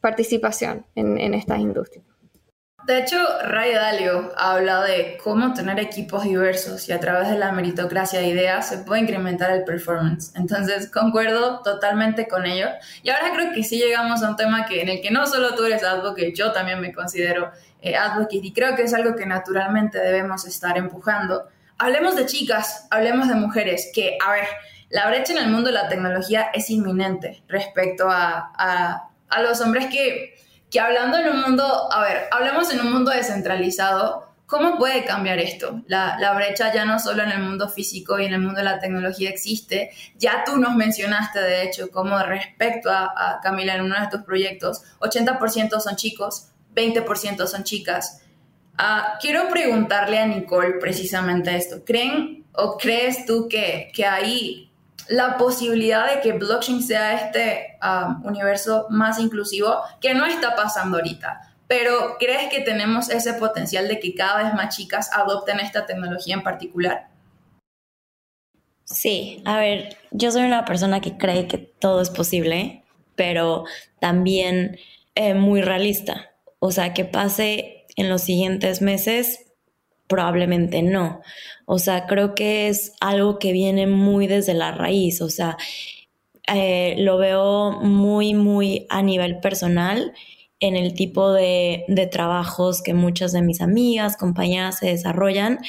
[0.00, 2.09] participación en, en estas industrias.
[2.84, 7.52] De hecho, Ray Dalio habla de cómo tener equipos diversos y a través de la
[7.52, 10.32] meritocracia de ideas se puede incrementar el performance.
[10.34, 12.68] Entonces, concuerdo totalmente con ello.
[13.02, 15.54] Y ahora creo que sí llegamos a un tema que, en el que no solo
[15.54, 17.50] tú eres advocate, yo también me considero
[17.82, 21.48] eh, advocate y creo que es algo que naturalmente debemos estar empujando.
[21.78, 24.46] Hablemos de chicas, hablemos de mujeres, que, a ver,
[24.88, 29.60] la brecha en el mundo de la tecnología es inminente respecto a, a, a los
[29.60, 30.39] hombres que
[30.70, 35.38] que hablando en un mundo, a ver, hablemos en un mundo descentralizado, ¿cómo puede cambiar
[35.38, 35.82] esto?
[35.86, 38.78] La, brecha ya no solo en el mundo físico y en el mundo de la
[38.78, 44.08] tecnología existe, ya tú nos mencionaste, de hecho, como respecto a, Camila en uno de
[44.08, 48.22] tus proyectos, 80% son chicos, 20% son chicas.
[48.78, 51.84] Ah, quiero preguntarle a Nicole precisamente esto.
[51.84, 54.69] ¿Creen o crees tú que, que ahí
[55.10, 60.98] la posibilidad de que blockchain sea este um, universo más inclusivo, que no está pasando
[60.98, 61.52] ahorita.
[61.66, 66.36] Pero ¿crees que tenemos ese potencial de que cada vez más chicas adopten esta tecnología
[66.36, 67.08] en particular?
[68.84, 72.84] Sí, a ver, yo soy una persona que cree que todo es posible,
[73.16, 73.64] pero
[73.98, 74.78] también
[75.16, 76.30] eh, muy realista.
[76.60, 79.49] O sea, que pase en los siguientes meses,
[80.10, 81.22] probablemente no.
[81.64, 85.22] O sea, creo que es algo que viene muy desde la raíz.
[85.22, 85.56] O sea,
[86.52, 90.12] eh, lo veo muy, muy a nivel personal
[90.58, 95.60] en el tipo de, de, trabajos que muchas de mis amigas, compañeras se desarrollan.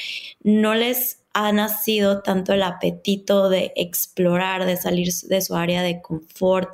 [0.42, 6.02] No les ha nacido tanto el apetito de explorar, de salir de su área de
[6.02, 6.68] confort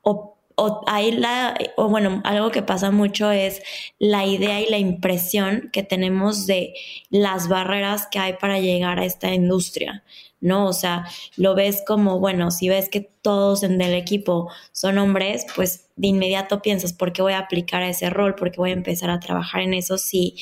[0.00, 3.62] o o ahí la, o bueno, algo que pasa mucho es
[3.98, 6.74] la idea y la impresión que tenemos de
[7.10, 10.04] las barreras que hay para llegar a esta industria,
[10.40, 10.66] ¿no?
[10.66, 15.44] O sea, lo ves como, bueno, si ves que todos en el equipo son hombres,
[15.56, 18.34] pues de inmediato piensas, ¿por qué voy a aplicar a ese rol?
[18.36, 20.36] ¿Por qué voy a empezar a trabajar en eso si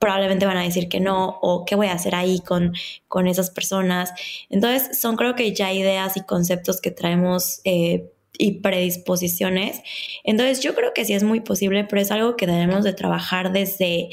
[0.00, 2.72] probablemente van a decir que no o qué voy a hacer ahí con,
[3.06, 4.12] con esas personas?
[4.50, 7.60] Entonces, son creo que ya ideas y conceptos que traemos.
[7.64, 9.80] Eh, y predisposiciones.
[10.24, 13.52] Entonces yo creo que sí es muy posible, pero es algo que debemos de trabajar
[13.52, 14.10] desde,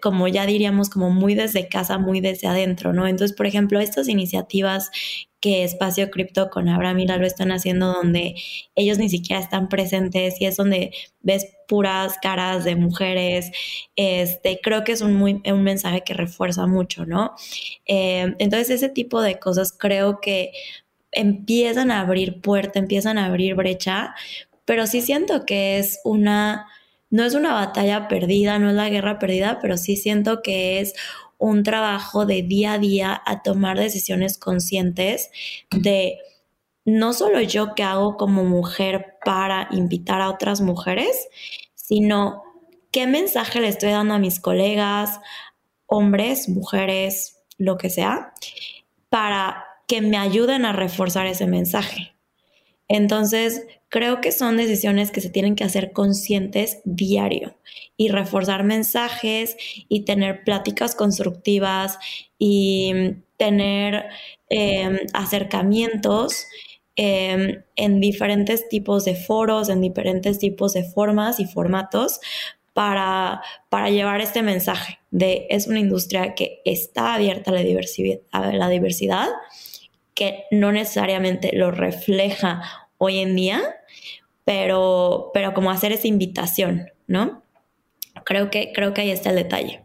[0.00, 3.06] como ya diríamos, como muy desde casa, muy desde adentro, ¿no?
[3.06, 4.90] Entonces, por ejemplo, estas iniciativas
[5.40, 8.34] que Espacio Cripto con Abraham y lo están haciendo donde
[8.74, 13.50] ellos ni siquiera están presentes y es donde ves puras caras de mujeres,
[13.96, 17.34] este, creo que es un, muy, un mensaje que refuerza mucho, ¿no?
[17.86, 20.52] Eh, entonces, ese tipo de cosas creo que
[21.12, 24.14] empiezan a abrir puerta, empiezan a abrir brecha,
[24.64, 26.66] pero sí siento que es una,
[27.10, 30.94] no es una batalla perdida, no es la guerra perdida, pero sí siento que es
[31.38, 35.30] un trabajo de día a día a tomar decisiones conscientes
[35.70, 36.18] de
[36.84, 41.28] no solo yo que hago como mujer para invitar a otras mujeres,
[41.74, 42.42] sino
[42.90, 45.20] qué mensaje le estoy dando a mis colegas,
[45.86, 48.32] hombres, mujeres, lo que sea,
[49.08, 52.14] para que me ayuden a reforzar ese mensaje.
[52.86, 57.56] Entonces, creo que son decisiones que se tienen que hacer conscientes diario
[57.96, 59.56] y reforzar mensajes
[59.88, 61.98] y tener pláticas constructivas
[62.38, 62.92] y
[63.36, 64.04] tener
[64.48, 66.46] em, acercamientos
[66.94, 72.20] em, en diferentes tipos de foros, en diferentes tipos de formas y formatos
[72.74, 78.20] para, para llevar este mensaje de es una industria que está abierta a la diversidad,
[78.30, 79.26] a la diversidad
[80.20, 82.60] que no necesariamente lo refleja
[82.98, 83.62] hoy en día,
[84.44, 87.42] pero, pero como hacer esa invitación, ¿no?
[88.26, 89.82] Creo que, creo que ahí está el detalle.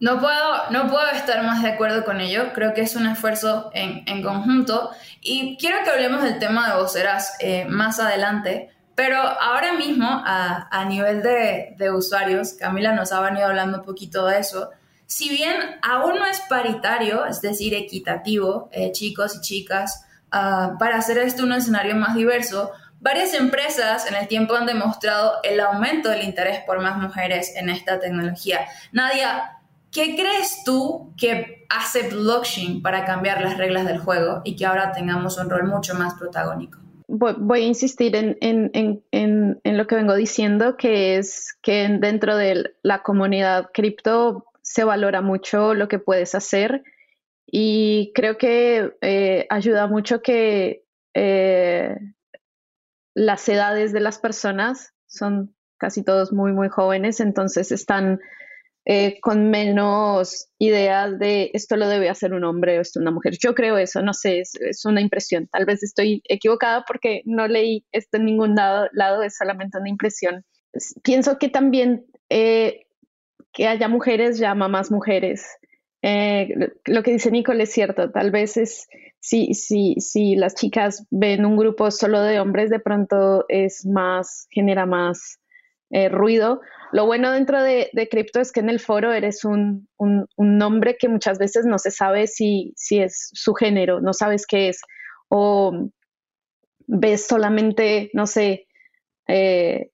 [0.00, 3.70] No puedo, no puedo estar más de acuerdo con ello, creo que es un esfuerzo
[3.74, 4.90] en, en conjunto
[5.20, 10.66] y quiero que hablemos del tema de voceras eh, más adelante, pero ahora mismo a,
[10.68, 14.70] a nivel de, de usuarios, Camila nos ha venido hablando un poquito de eso,
[15.06, 20.96] si bien aún no es paritario, es decir, equitativo, eh, chicos y chicas, ah, para
[20.96, 26.08] hacer esto un escenario más diverso, varias empresas en el tiempo han demostrado el aumento
[26.08, 28.66] del interés por más mujeres en esta tecnología.
[28.92, 29.58] Nadia,
[29.92, 34.92] ¿qué crees tú que hace blockchain para cambiar las reglas del juego y que ahora
[34.92, 36.80] tengamos un rol mucho más protagónico?
[37.08, 43.02] voy, a insistir en, en, lo que vengo diciendo, que es que dentro de la
[43.02, 46.82] comunidad cripto se valora mucho lo que puedes hacer
[47.46, 50.82] y creo que eh, ayuda mucho que
[51.14, 51.96] eh,
[53.14, 58.18] las edades de las personas son casi todos muy, muy jóvenes, entonces están
[58.84, 63.36] eh, con menos ideas de esto lo debe hacer un hombre o esto una mujer.
[63.38, 65.46] Yo creo eso, no sé, es, una impresión.
[65.46, 69.88] Tal vez estoy equivocada porque no leí esto en ningún lado, lado es solamente una
[69.88, 70.44] impresión.
[71.04, 72.06] Pienso que también
[73.56, 75.58] que haya mujeres llama más mujeres.
[76.02, 76.54] Eh,
[76.84, 78.86] lo que dice Nicole es cierto, tal vez es
[79.18, 84.46] si, si, si las chicas ven un grupo solo de hombres, de pronto es más,
[84.50, 85.40] genera más
[86.10, 86.60] ruido,
[86.92, 89.88] lo bueno dentro de, de cripto es que en el foro eres un,
[90.36, 94.68] nombre que muchas veces no se sabe si, si es su género, no sabes qué
[94.68, 94.80] es,
[95.28, 95.90] o
[96.86, 98.68] ves solamente, no sé,
[99.26, 99.90] eh,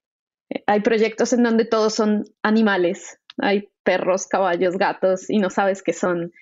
[0.67, 5.93] hay proyectos en donde todos son animales, hay perros, caballos, gatos y no sabes qué
[5.93, 6.33] son.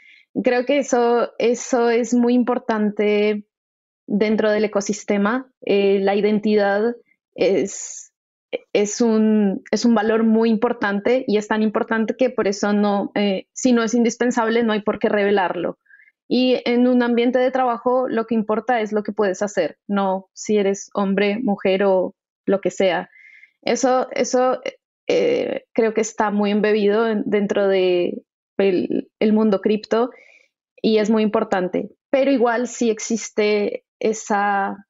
[0.45, 3.45] Creo que eso, eso es muy importante
[4.07, 5.51] dentro del ecosistema.
[5.65, 6.95] Eh, la identidad
[7.35, 8.13] es,
[8.73, 13.13] es un, es un valor muy importante y es tan importante que por eso no,
[13.15, 15.79] eh, si no es indispensable, no hay por qué revelarlo.
[16.29, 20.29] Y en un ambiente de trabajo lo que importa es lo que puedes hacer, no
[20.33, 22.15] si eres hombre, mujer o
[22.47, 23.11] lo que sea.
[23.63, 24.61] Eso, eso
[25.13, 28.23] eh, creo que está muy embebido dentro de
[28.59, 30.11] el mundo cripto
[30.83, 31.91] y es muy importante.
[32.11, 34.87] Pero igual sí existe esa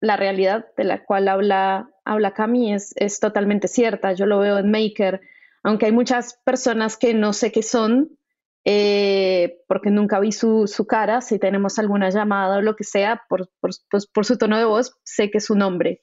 [0.00, 4.12] la realidad de la cual habla, habla Cami es, es totalmente cierta.
[4.12, 5.20] Yo lo veo en Maker,
[5.64, 8.16] aunque hay muchas personas que no sé qué son,
[8.64, 13.22] eh, porque nunca vi su, su, cara, si tenemos alguna llamada o lo que sea,
[13.28, 16.02] por, por, pues, por, su tono de voz, sé que es un hombre.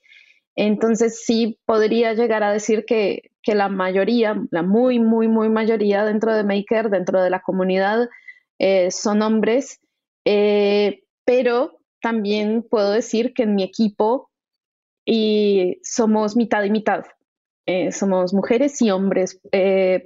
[0.56, 6.04] Entonces sí podría llegar a decir que, que, la mayoría, la muy, muy, muy mayoría
[6.04, 8.08] dentro de Maker, dentro de la comunidad,
[8.58, 9.80] eh, son hombres,
[10.24, 14.30] eh, pero también puedo decir que en mi equipo
[15.04, 17.04] y somos mitad y mitad.
[17.66, 19.40] Eh, somos mujeres y hombres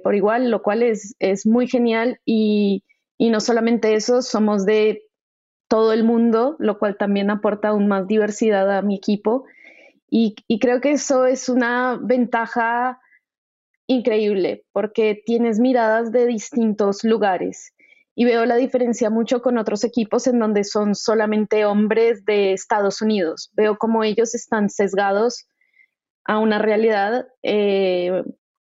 [0.03, 2.83] por igual, lo cual es, es muy genial y,
[3.17, 5.03] y, no solamente eso, somos de
[5.69, 9.45] todo el mundo, lo cual también aporta aún más diversidad a mi equipo
[10.13, 12.99] y, creo que eso es una ventaja
[13.87, 17.73] increíble porque tienes miradas de distintos lugares
[18.13, 23.01] y veo la diferencia mucho con otros equipos en donde son solamente hombres de Estados
[23.01, 23.51] Unidos.
[23.53, 25.47] Veo como ellos están sesgados
[26.25, 28.21] a una realidad eh,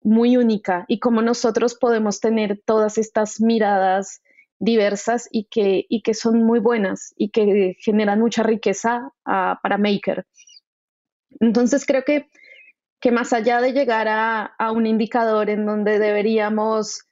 [0.02, 4.22] muy única y como nosotros podemos tener todas estas miradas
[4.58, 9.78] diversas y que, y que son muy buenas y que generan mucha riqueza ah, para
[9.78, 10.26] Maker.
[11.40, 12.26] Entonces creo que,
[13.00, 17.04] que más allá de llegar a, a un indicador en donde deberíamos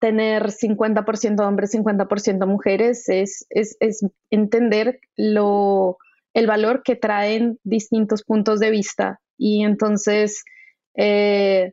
[0.00, 5.98] tener 50% hombres, 50% mujeres, es, es, es, entender lo,
[6.32, 9.20] el valor que traen distintos puntos de vista.
[9.36, 10.42] Y entonces,
[10.96, 11.72] eh,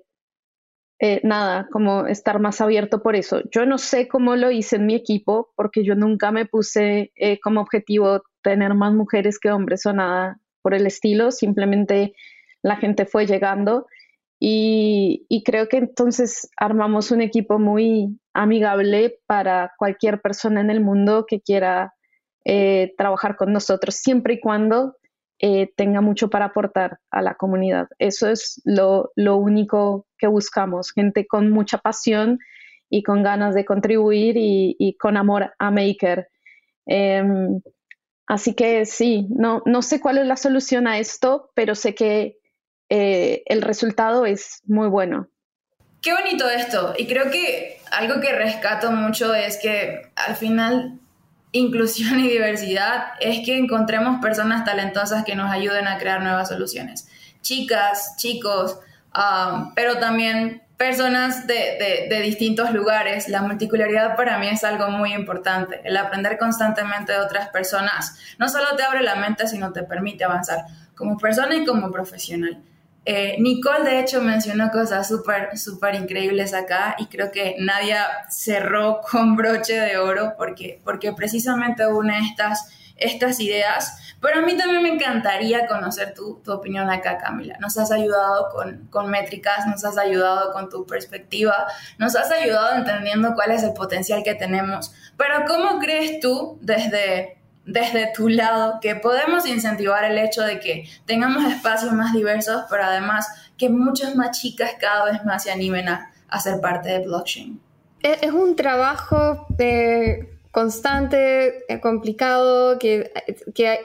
[1.00, 3.42] eh, nada, como estar más abierto por eso.
[3.50, 7.40] Yo no sé cómo lo hice en mi equipo, porque yo nunca me puse eh,
[7.40, 10.38] como objetivo tener más mujeres que hombres o nada
[10.68, 12.14] por el estilo, simplemente
[12.62, 13.86] la gente fue llegando
[14.38, 21.26] y, creo que entonces armamos un equipo muy amigable para cualquier persona en el mundo
[21.26, 21.94] que quiera
[22.44, 24.98] eh, trabajar con nosotros, siempre y cuando
[25.40, 27.88] eh, tenga mucho para aportar a la comunidad.
[27.98, 32.40] Eso es lo, único que buscamos, gente con mucha pasión
[32.90, 36.28] y con ganas de contribuir y, con amor a Maker.
[36.86, 37.62] Em,
[38.28, 42.38] así que sí, no, no sé cuál es la solución a esto, pero sé que
[42.90, 45.30] eh, el resultado es muy bueno.
[46.02, 46.94] Qué bonito esto.
[46.98, 51.00] Y creo que algo que rescato mucho es que al final
[51.52, 57.10] inclusión y diversidad es que encontremos personas talentosas que nos ayuden a crear nuevas soluciones.
[57.42, 58.78] Chicas, chicos,
[59.16, 63.28] um, pero también personas de, de, distintos lugares.
[63.28, 65.82] La multicularidad para mí es algo muy importante.
[65.84, 70.24] El aprender constantemente de otras personas no solo te abre la mente, sino te permite
[70.24, 70.66] avanzar
[70.96, 72.62] como persona y como profesional.
[73.10, 79.00] Eh, Nicole, de hecho, mencionó cosas súper, súper increíbles acá y creo que Nadia cerró
[79.10, 84.07] con broche de oro porque, porque precisamente une estas, estas ideas.
[84.20, 87.56] Pero a mí también me encantaría conocer tu, tu opinión acá, Camila.
[87.60, 92.76] Nos has ayudado con, con, métricas, nos has ayudado con tu perspectiva, nos has ayudado
[92.76, 94.94] entendiendo cuál es el potencial que tenemos.
[95.18, 97.38] Pero ¿cómo crees tú desde
[97.68, 102.86] desde tu lado que podemos incentivar el hecho de que tengamos espacios más diversos, pero
[102.86, 107.60] además que muchas más chicas cada vez más se animen a, ser parte de blockchain?
[108.02, 113.12] Es un trabajo eh, constante, eh, complicado, que,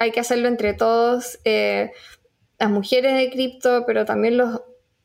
[0.00, 1.92] hay que hacerlo entre todos, eh,
[2.58, 4.60] las mujeres de cripto, pero también los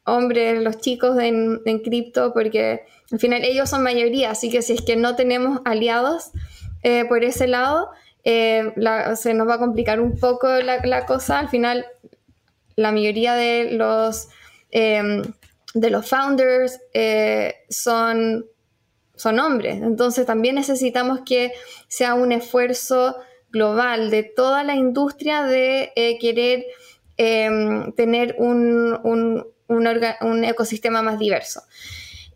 [0.06, 4.82] hombres, los chicos en, cripto, porque al final ellos son mayoría, así que si es
[4.82, 6.32] que no tenemos aliados
[7.10, 7.90] por ese lado,
[8.24, 11.40] se nos va a complicar un poco la cosa.
[11.40, 11.86] Al final,
[12.78, 14.30] la mayoría de los
[15.80, 18.46] de los founders eh, son,
[19.18, 19.82] son hombres.
[19.82, 21.52] Entonces también necesitamos que
[21.88, 23.18] sea un esfuerzo
[23.50, 26.66] global de toda la industria de eh, querer
[27.18, 31.62] em, tener un, un, ecosistema más diverso.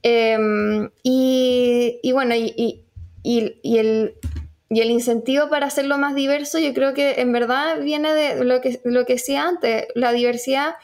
[0.03, 2.84] Em, y, bueno, y,
[3.23, 8.43] el, y, el, incentivo para hacerlo más diverso, yo creo que en verdad viene de
[8.43, 10.75] lo que, lo que decía antes, la diversidad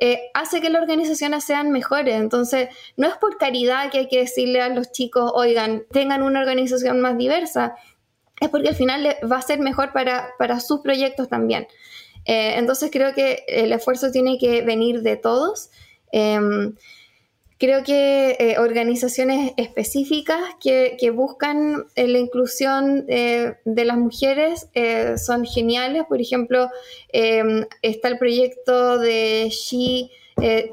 [0.00, 2.16] eh, hace que las organizaciones sean mejores.
[2.16, 6.40] Entonces, no es por caridad que hay que decirle a los chicos, oigan, tengan una
[6.40, 7.76] organización más diversa,
[8.40, 11.68] es porque al final va a ser mejor para, sus proyectos también.
[12.24, 15.70] Eh, entonces, creo que el esfuerzo tiene que venir de todos.
[16.10, 16.74] Em,
[17.56, 24.68] Creo que eh, organizaciones específicas que, buscan eh, la inclusión eh, de las mujeres
[25.24, 26.02] son geniales.
[26.08, 26.68] Por ejemplo,
[27.12, 30.10] em, está el proyecto de She,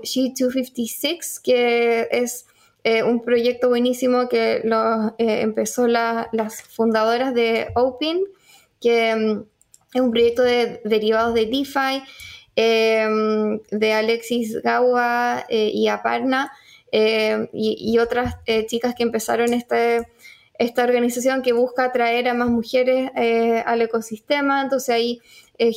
[0.04, 2.48] She 256, que es
[3.06, 8.24] un proyecto buenísimo que lo empezó las fundadoras de Open,
[8.80, 9.44] que em,
[9.94, 12.02] es un proyecto de derivados de DeFi,
[12.56, 16.52] em, de Alexis Gawa y Aparna
[16.92, 20.08] eh, y, otras eh, chicas que empezaron este,
[20.60, 24.62] esta organización que busca atraer a más mujeres eh, al ecosistema.
[24.62, 25.22] Entonces ahí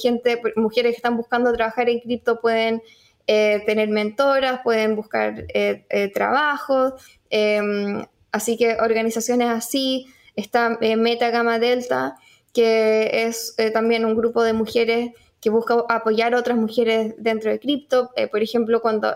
[0.03, 2.83] gente, mujeres que están buscando trabajar en cripto pueden
[3.27, 5.47] tener mentoras, pueden buscar
[6.15, 6.95] trabajos.
[8.33, 10.07] así que organizaciones así,
[10.37, 12.17] está Meta Gamma Delta,
[12.55, 15.11] que es también un grupo de mujeres
[15.43, 18.11] que busca apoyar a otras mujeres dentro de cripto.
[18.31, 19.15] por ejemplo, cuando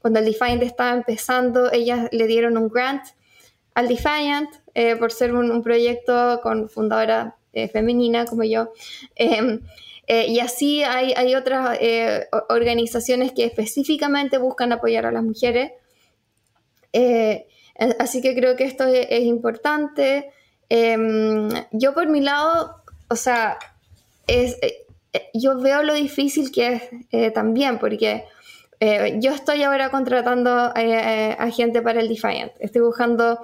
[0.00, 3.02] cuando el Defiant estaba empezando, ellas le dieron un grant
[3.74, 8.72] al Defiant eh, por ser un, proyecto con fundadora eh, femenina como yo.
[9.14, 9.60] Em,
[10.06, 11.78] eh, y así hay, hay otras
[12.48, 15.72] organizaciones que específicamente buscan apoyar a las mujeres.
[17.98, 20.32] así que creo que esto es, es importante.
[20.68, 23.58] Em, yo por mi lado, o sea,
[24.26, 24.56] es,
[25.32, 28.24] yo veo lo difícil que es también, porque
[28.82, 32.52] eh, yo estoy ahora contratando eh, eh, a gente para el Defiant.
[32.58, 33.38] Estoy buscando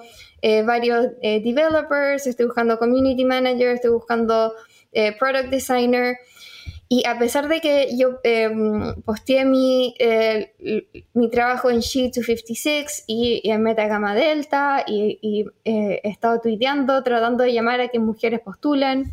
[0.65, 4.55] varios developers, estoy buscando community manager, estoy buscando
[5.19, 6.19] product designer.
[6.89, 8.21] Y a pesar de que yo
[9.05, 9.93] posteé mi,
[11.15, 17.53] mi trabajo en Sheet 256 y, en Metagama Delta y, he estado tuiteando, tratando de
[17.53, 19.11] llamar a que mujeres postulen,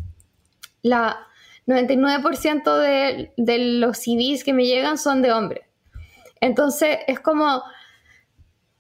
[0.84, 1.18] la
[1.66, 5.64] 99% de, de los CVs que me llegan son de hombres.
[6.44, 7.64] Entonces es como,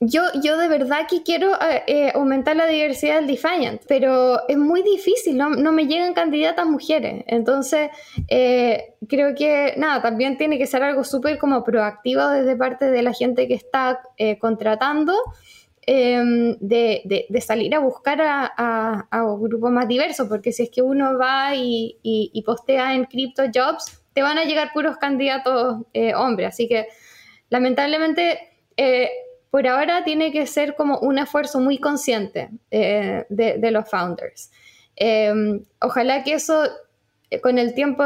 [0.01, 4.57] yo, yo de verdad que quiero eh, eh, aumentar la diversidad del Defiant, pero es
[4.57, 7.23] muy difícil, no, me llegan candidatas mujeres.
[7.25, 7.89] Entonces,
[8.27, 13.01] eh, creo que, nada, también tiene que ser algo súper como proactivo desde parte de
[13.01, 14.01] la gente que está
[14.39, 15.13] contratando.
[15.85, 21.17] Em, de, salir a buscar a, un grupo más diverso, porque si es que uno
[21.17, 25.81] va y, y postea en Crypto Jobs, te van a llegar puros candidatos
[26.15, 26.87] hombres, así que
[27.53, 28.39] lamentablemente,
[28.77, 29.11] eh,
[29.51, 34.49] por ahora tiene que ser como un esfuerzo muy consciente eh, de, los founders.
[34.95, 36.63] Em, ojalá que eso
[37.29, 38.03] eh, con el tiempo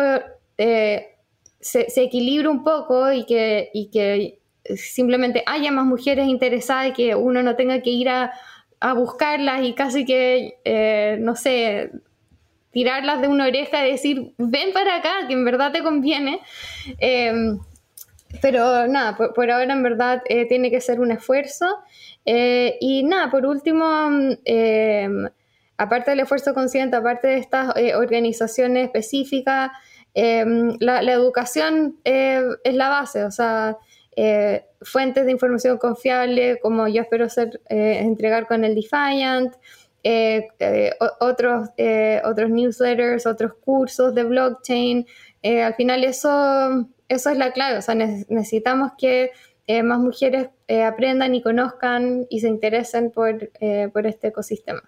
[0.58, 4.39] se, equilibre un poco y que, que
[4.76, 8.34] simplemente haya más mujeres interesadas y que uno no tenga que ir a,
[8.95, 11.89] buscarlas y casi que, no sé,
[12.72, 16.41] tirarlas de una oreja y decir, ven para acá, que en verdad te conviene.
[17.00, 17.58] Em,
[18.41, 21.65] pero nada, por, ahora en verdad eh, tiene que ser un esfuerzo.
[22.25, 23.85] Eh, y nada, por último,
[24.45, 25.27] em,
[25.77, 29.71] aparte del esfuerzo consciente, aparte de estas eh, organizaciones específicas,
[30.13, 33.77] em, la, educación es la base, o sea,
[34.81, 39.53] fuentes de información confiable, como yo espero ser, entregar con el Defiant,
[41.19, 41.69] otros,
[42.23, 45.05] otros newsletters, otros cursos de blockchain.
[45.43, 49.32] al final eso eso es la clave, o sea, necesitamos que
[49.68, 54.82] eh, más mujeres eh, aprendan y conozcan y se interesen por, eh, por este ecosistema.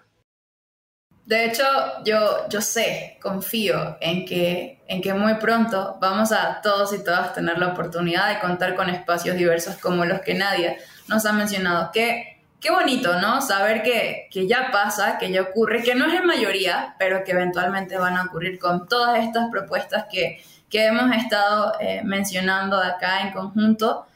[1.26, 1.64] De hecho,
[2.04, 7.34] yo, yo sé, confío en que, en que muy pronto vamos a todos y todas
[7.34, 10.76] tener la oportunidad de contar con espacios diversos como los que Nadia
[11.08, 11.90] nos ha mencionado.
[11.92, 13.40] Qué, qué bonito, ¿no?
[13.42, 17.32] Saber que, que ya pasa, que ya ocurre, que no es en mayoría, pero que
[17.32, 23.22] eventualmente van a ocurrir con todas estas propuestas que, que hemos estado eh, mencionando acá
[23.22, 24.06] en conjunto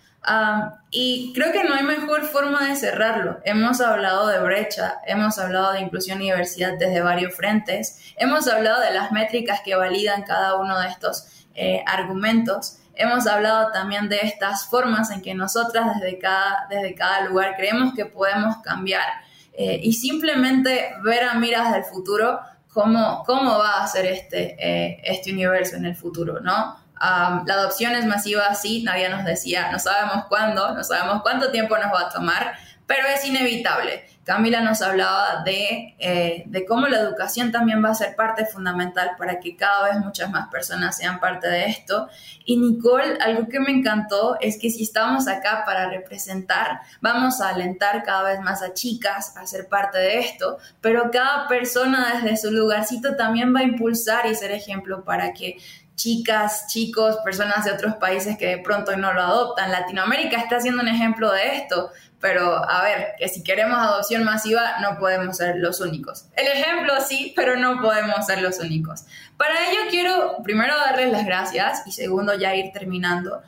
[0.91, 3.41] y creo que no hay mejor forma de cerrarlo.
[3.45, 8.81] Hemos hablado de brecha, hemos hablado de inclusión y diversidad desde varios frentes, hemos hablado
[8.81, 14.21] de las métricas que validan cada uno de estos eh, argumentos, hemos hablado también de
[14.23, 19.07] estas formas en que nosotras desde cada, desde cada lugar creemos que podemos cambiar
[19.53, 22.41] eh, y simplemente ver a miras del futuro
[22.75, 26.77] cómo, cómo va a ser este, eh, este universo en el futuro, ¿no?
[27.01, 31.77] la adopción es masiva, sí, nadie nos decía, no sabemos cuándo, no sabemos cuánto tiempo
[31.77, 32.55] nos va a tomar,
[32.87, 34.05] pero es inevitable.
[34.25, 39.13] Camila nos hablaba de, eh, de, cómo la educación también va a ser parte fundamental
[39.19, 42.09] para que cada vez muchas más personas sean parte de esto.
[42.47, 47.51] Y Nicole, algo que me encantó es que si estamos acá para representar, vamos a
[47.51, 52.39] alentar cada vez más a chicas a ser parte de esto, pero cada persona desde
[52.39, 55.59] su lugarcito también va a impulsar y ser ejemplo para que
[55.95, 59.71] chicas, chicos, personas de otros países que de pronto no lo adoptan.
[59.71, 61.91] Latinoamérica está haciendo un ejemplo de esto,
[62.25, 66.25] pero a ver, que si queremos adopción masiva no podemos ser los únicos.
[66.35, 69.05] El ejemplo sí, pero no podemos ser los únicos.
[69.37, 73.43] Para ello quiero primero darles las gracias y segundo ya ir terminando.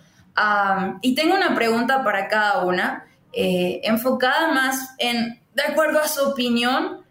[1.00, 6.28] y tengo una pregunta para cada una, eh, enfocada más en, de acuerdo a su
[6.28, 7.02] opinión,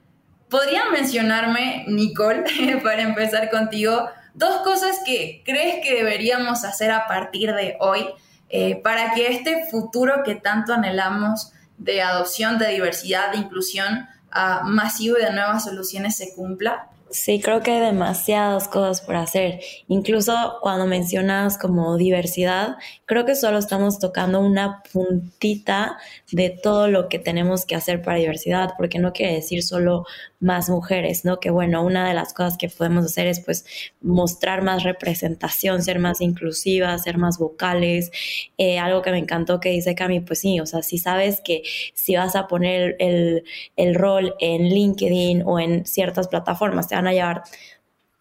[0.50, 2.44] ¿podrían mencionarme, Nicole,
[2.84, 8.08] para empezar contigo, dos cosas que crees que deberíamos hacer a partir de hoy
[8.50, 14.66] eh, para que este futuro que tanto anhelamos de adopción, de diversidad, de inclusión uh,
[14.66, 16.88] masivo y de nuevas soluciones se cumpla?
[17.16, 19.62] Sí, creo que hay demasiadas cosas por hacer.
[19.88, 25.98] Incluso cuando mencionas como diversidad, creo que solo estamos tocando una puntita
[26.34, 30.06] de todo lo que tenemos que hacer para diversidad, porque no quiere decir solo
[30.42, 31.40] más mujeres, ¿no?
[31.40, 33.66] Que bueno, una de las cosas que podemos hacer es pues
[34.02, 38.12] mostrar más representación, ser más inclusivas, ser más vocales.
[38.58, 41.64] Eh, algo que me encantó que dice Cami, pues sí, o sea, si sabes que
[41.94, 43.46] si vas a poner el,
[43.78, 47.44] el rol en LinkedIn o en ciertas plataformas, te van a llevar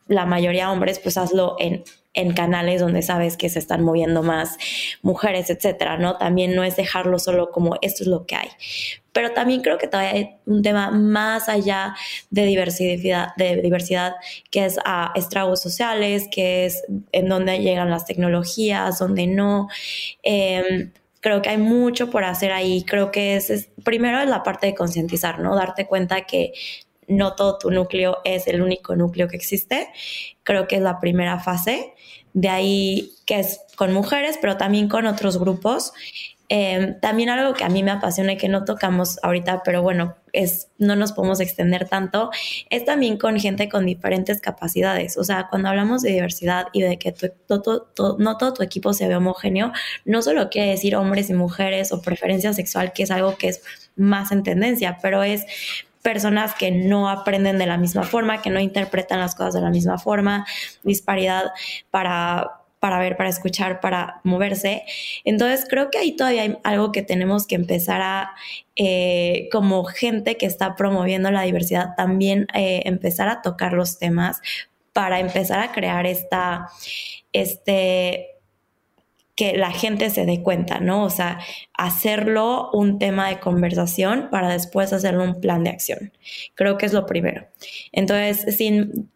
[0.06, 4.56] la mayoría hombres, pues hazlo en en canales donde sabes que se están moviendo más
[5.02, 6.16] mujeres, etcétera, ¿no?
[6.16, 8.48] También no es dejarlo solo como esto es lo que hay.
[9.12, 11.94] Pero también creo que todavía hay un tema más allá
[12.30, 14.14] de diversidad, de diversidad
[14.50, 19.68] que es a estragos sociales, que es en donde llegan las tecnologías, donde no.
[20.22, 22.84] Em, creo que hay mucho por hacer ahí.
[22.84, 25.56] Creo que es, primero es la parte de concientizar, ¿no?
[25.56, 26.52] Darte cuenta que
[27.08, 29.88] no todo tu núcleo es el único núcleo que existe.
[30.42, 31.94] Creo que es la primera fase.
[32.32, 35.92] De ahí que es con mujeres, pero también con otros grupos.
[36.50, 40.14] Em, también algo que a mí me apasiona y que no tocamos ahorita, pero bueno,
[40.32, 42.30] es, no nos podemos extender tanto,
[42.68, 45.16] es también con gente con diferentes capacidades.
[45.16, 47.14] O sea, cuando hablamos de diversidad y de que
[47.48, 49.72] no todo tu equipo se ve homogéneo,
[50.04, 53.62] no solo quiere decir hombres y mujeres o preferencia sexual, que es algo que es
[53.96, 55.46] más en tendencia, pero es
[56.04, 59.70] personas que no aprenden de la misma forma, que no interpretan las cosas de la
[59.70, 60.46] misma forma,
[60.84, 61.46] disparidad
[61.90, 64.82] para para ver, para escuchar, para moverse.
[65.24, 68.34] Entonces creo que ahí todavía hay algo que tenemos que empezar a,
[68.76, 74.42] eh, como gente que está promoviendo la diversidad, también eh, empezar a tocar los temas
[74.92, 76.68] para empezar a crear esta,
[77.32, 78.33] este,
[79.36, 81.02] que la gente se dé cuenta, ¿no?
[81.02, 81.38] O sea,
[81.76, 86.12] hacerlo un tema de conversación para después hacerlo un plan de acción.
[86.54, 87.46] Creo que es lo primero.
[87.92, 89.10] Entonces, sin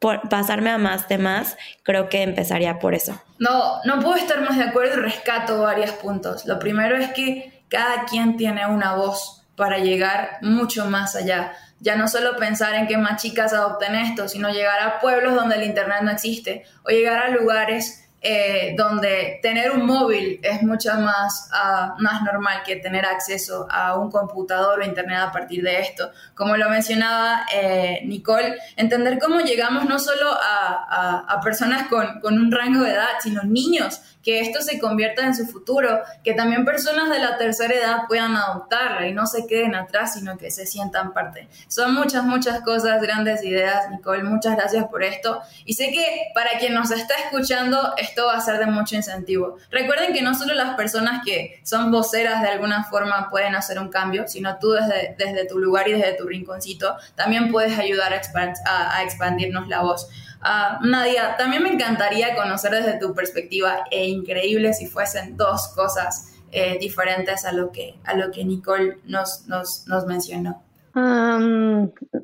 [0.00, 3.20] pasarme a más temas, creo que empezaría por eso.
[3.38, 6.46] No, no puedo estar más de acuerdo y rescato varios puntos.
[6.46, 11.52] Lo primero es que cada quien tiene una voz para llegar mucho más allá.
[11.80, 15.56] Ya no solo pensar en que más chicas adopten esto, sino llegar a pueblos donde
[15.56, 20.92] el Internet no existe o llegar a lugares eh, donde tener un móvil es mucho
[20.94, 25.80] más, ah, más normal que tener acceso a un computador o internet a partir de
[25.80, 26.10] esto.
[26.34, 32.38] Como lo mencionaba eh, Nicole, entender cómo llegamos no solo a, a, personas con, con,
[32.38, 36.64] un rango de edad, sino niños que esto se convierta en su futuro, que también
[36.64, 40.66] personas de la tercera edad puedan adoptarla y no se queden atrás, sino que se
[40.66, 41.48] sientan parte.
[41.68, 45.40] Son muchas, muchas cosas, grandes ideas, Nicole, muchas gracias por esto.
[45.64, 49.56] Y sé que para quien nos está escuchando, esto va a ser de mucho incentivo.
[49.70, 53.88] Recuerden que no solo las personas que son voceras de alguna forma pueden hacer un
[53.88, 58.96] cambio, sino tú desde, desde tu lugar y desde tu rinconcito también puedes ayudar a,
[58.96, 60.08] a, expandirnos la voz.
[60.42, 66.34] Uh, Nadia, también me encantaría conocer desde tu perspectiva, e increíble si fuesen dos cosas
[66.52, 70.62] eh, diferentes a lo, que, a lo que Nicole nos, nos, nos mencionó.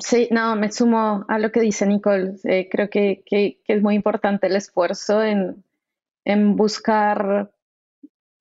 [0.01, 2.37] sí, no, me sumo a lo que dice Nicole.
[2.45, 5.63] Eh, creo que, que, que, es muy importante el esfuerzo en,
[6.25, 7.53] en buscar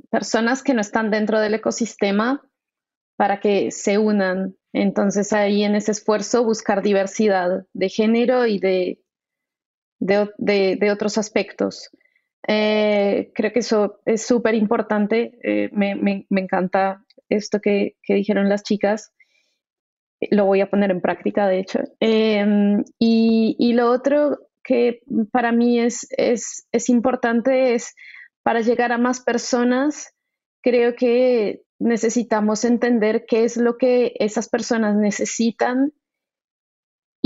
[0.09, 2.41] personas que no están dentro del ecosistema
[3.17, 4.55] para que se unan.
[4.73, 9.04] Entonces ahí en ese esfuerzo buscar diversidad de género y de,
[9.99, 11.89] de, otros aspectos.
[12.47, 15.37] Eh, creo que eso es súper importante.
[15.43, 19.11] Eh, me, me, encanta esto que, que, dijeron las chicas.
[20.31, 21.79] Lo voy a poner en práctica, de hecho.
[21.99, 27.93] Em, y, y, lo otro que para mí es, es, es importante es
[28.43, 30.13] para llegar a más personas,
[30.61, 35.93] creo que necesitamos entender qué es lo que esas personas necesitan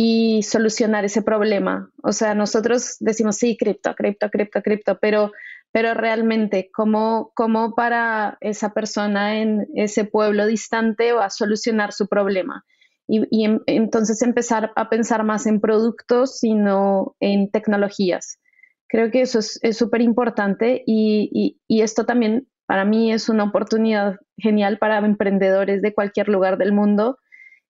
[0.02, 1.92] y solucionar ese problema.
[2.04, 5.34] O sea, nosotros decimos, sí, cripto, cripto, cripto, cripto, pero,
[5.74, 12.08] pero realmente, ¿cómo, ¿cómo para esa persona en ese pueblo distante va a solucionar su
[12.08, 12.64] problema?
[13.10, 18.40] Y, y entonces empezar a pensar más en productos, sino en tecnologías.
[18.88, 23.44] Creo que eso es súper importante y, y, y esto también para mí es una
[23.44, 27.18] oportunidad genial para emprendedores de cualquier lugar del mundo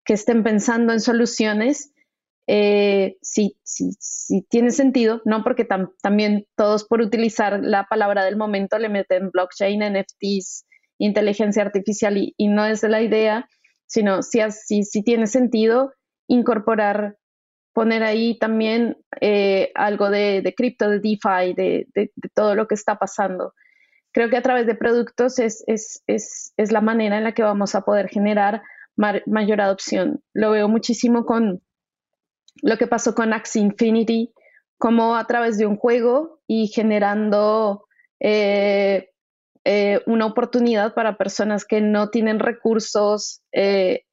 [0.05, 1.91] que estén pensando en soluciones.
[2.51, 3.55] Eh, si,
[4.49, 5.43] tiene sentido, ¿no?
[5.43, 5.65] Porque
[6.01, 10.65] también todos por utilizar la palabra del momento le meten blockchain, NFTs,
[10.97, 13.47] inteligencia artificial y, no es la idea,
[13.85, 15.93] sino si, si, tiene sentido
[16.25, 17.17] incorporar,
[17.71, 22.73] poner ahí también eh, algo de, de cripto, de DeFi, de, de, todo lo que
[22.73, 23.53] está pasando
[24.11, 27.43] creo que a través de productos es, es, es, es la manera en la que
[27.43, 28.63] vamos a poder generar
[28.95, 30.23] mayor adopción.
[30.33, 31.61] Lo veo muchísimo con
[32.61, 34.33] lo que pasó con Axie Infinity,
[34.77, 37.85] como a través de un juego y generando
[38.19, 39.09] eh,
[39.65, 44.03] eh, una oportunidad para personas que no tienen recursos eh,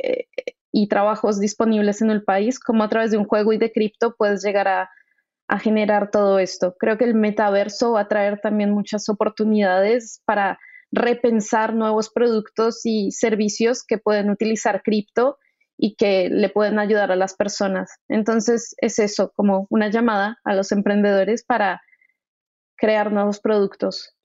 [0.72, 4.14] y trabajos disponibles en el país, como a través de un juego y de cripto
[4.16, 4.90] puedes llegar a
[5.49, 6.74] a generar todo esto.
[6.78, 10.59] Creo que el metaverso va a traer también muchas oportunidades para
[10.90, 15.38] repensar nuevos productos y servicios que pueden utilizar cripto
[15.79, 17.91] y que le pueden ayudar a las personas.
[18.09, 21.83] Entonces es eso, como una llamada a los emprendedores para
[22.77, 24.16] crear nuevos productos.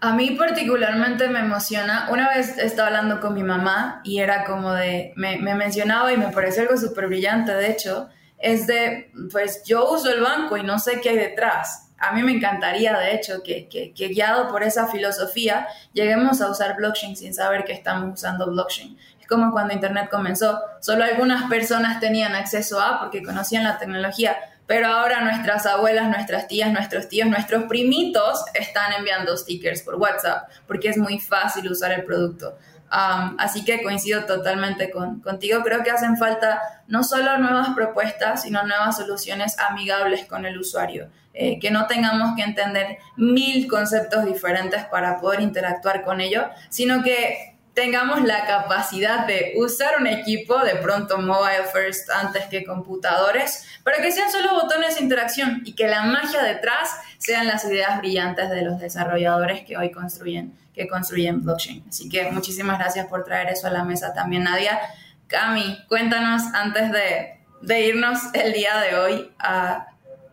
[0.00, 2.08] A mí particularmente me emociona.
[2.10, 6.18] Una vez estaba hablando con mi mamá y era como de, me, me mencionaba y
[6.18, 8.08] me pareció algo súper brillante, de hecho,
[8.38, 11.94] es de, pues yo uso el banco y no sé qué hay detrás.
[11.98, 16.50] A mí me encantaría, de hecho, que, que, que, guiado por esa filosofía lleguemos a
[16.50, 18.98] usar blockchain sin saber que estamos usando blockchain.
[19.28, 24.88] Como cuando Internet comenzó, solo algunas personas tenían acceso a porque conocían la tecnología, pero
[24.88, 30.88] ahora nuestras abuelas, nuestras tías, nuestros tíos, nuestros primitos están enviando stickers por WhatsApp porque
[30.88, 32.56] es muy fácil usar el producto
[32.90, 35.62] así que coincido totalmente con, contigo.
[35.62, 41.08] Creo que hacen falta no solo nuevas propuestas, sino nuevas soluciones amigables con el usuario.
[41.38, 47.02] Eh, que no tengamos que entender mil conceptos diferentes para poder interactuar con ello, sino
[47.02, 53.68] que tengamos la capacidad de usar un equipo, de pronto mobile first antes que computadores,
[53.84, 57.98] pero que sean solo botones de interacción y que la magia detrás sean las ideas
[57.98, 61.84] brillantes de los desarrolladores que hoy construyen que construyen blockchain.
[61.88, 64.78] Así que muchísimas gracias por traer eso a la mesa también, Nadia.
[65.26, 69.32] Cami, cuéntanos antes de, de irnos el día de hoy,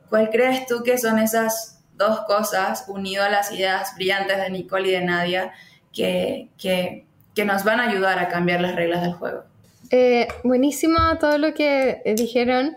[0.10, 4.90] ¿cuál crees tú que son esas dos cosas, unido a las ideas brillantes de Nicole
[4.90, 5.54] y de Nadia,
[5.92, 9.44] que, que, que nos van a ayudar a cambiar las reglas del juego?
[9.90, 12.76] Eh, buenísimo todo lo que dijeron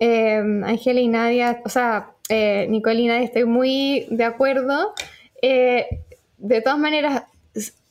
[0.00, 4.94] eh, Ángela y Nadia, o sea, eh, Nicole y Nadia, estoy muy de acuerdo.
[5.42, 5.86] Eh,
[6.38, 7.24] de todas maneras,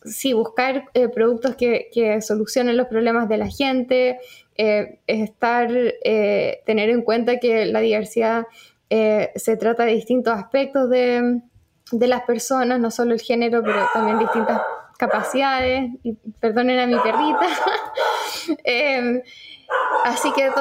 [0.05, 4.20] sí, buscar eh, productos que, solucionen los problemas de la gente,
[4.57, 8.45] eh, estar, eh, tener en cuenta que la diversidad
[8.88, 11.41] se trata de distintos aspectos de,
[11.91, 14.61] las personas, no solo el género, pero también distintas
[14.98, 15.91] capacidades.
[16.04, 17.48] Y perdonen a mi perrita.
[18.64, 19.24] Em,
[20.04, 20.52] así que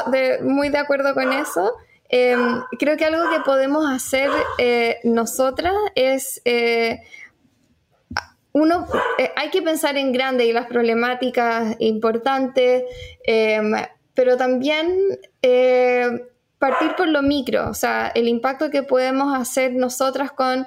[0.43, 1.74] muy de acuerdo con eso.
[2.09, 4.30] Em, creo que algo que podemos hacer
[5.05, 6.41] nosotras es
[8.55, 8.87] uno,
[9.18, 12.85] eh, hay que pensar en grande y las problemáticas importantes,
[13.24, 13.72] em,
[14.14, 14.97] pero también
[15.43, 16.24] eh,
[16.61, 20.66] partir por lo micro, o sea, el impacto que podemos hacer nosotras con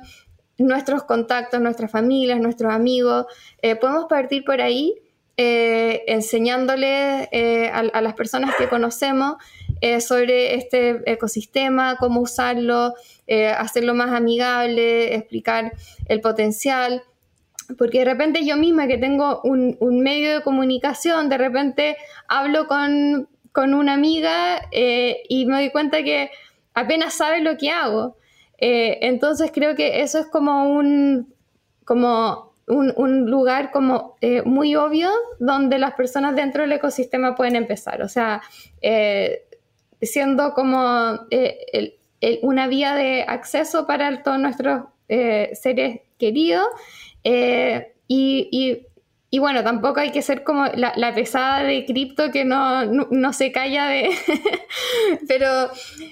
[0.58, 3.26] nuestros contactos, nuestras familias, nuestros amigos,
[3.80, 4.96] podemos partir por ahí
[5.38, 7.30] enseñándole
[7.72, 9.36] a, a, las personas que conocemos
[10.00, 12.96] sobre este ecosistema, cómo usarlo,
[13.58, 15.74] hacerlo más amigable, explicar
[16.08, 17.04] el potencial
[17.76, 21.98] porque de repente yo misma que tengo un, medio de comunicación, de repente
[22.28, 26.30] hablo con, una amiga eh, y me doy cuenta que
[26.76, 28.16] apenas sabe lo que hago.
[28.58, 31.34] Eh, entonces creo que eso es como un,
[31.86, 38.02] como un, lugar como eh, muy obvio donde las personas dentro del ecosistema pueden empezar.
[38.02, 38.42] O sea,
[40.02, 41.20] siendo como
[42.42, 46.68] una vía de acceso para todos nuestros seres queridos
[47.24, 48.87] eh, y,
[49.40, 54.10] bueno, tampoco hay que ser como la, pesada de cripto que no, se calla de...
[55.28, 55.70] Pero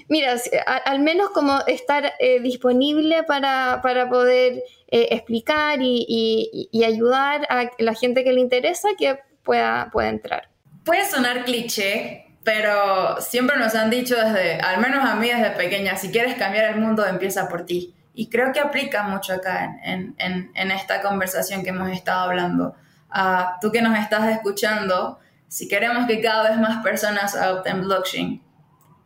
[0.08, 0.36] mira,
[0.84, 8.22] al menos como estar eh, disponible para, poder eh, explicar y, ayudar a la gente
[8.22, 10.48] que le interesa que pueda, pueda entrar.
[10.84, 15.96] Puede sonar cliché, pero siempre nos han dicho desde, al menos a mí desde pequeña,
[15.96, 17.92] si quieres cambiar el mundo, empieza por ti.
[18.14, 22.76] Y creo que aplica mucho acá en, en, en esta conversación que hemos estado hablando.
[23.14, 28.42] Uh, tú que nos estás escuchando, si queremos que cada vez más personas adopten blockchain,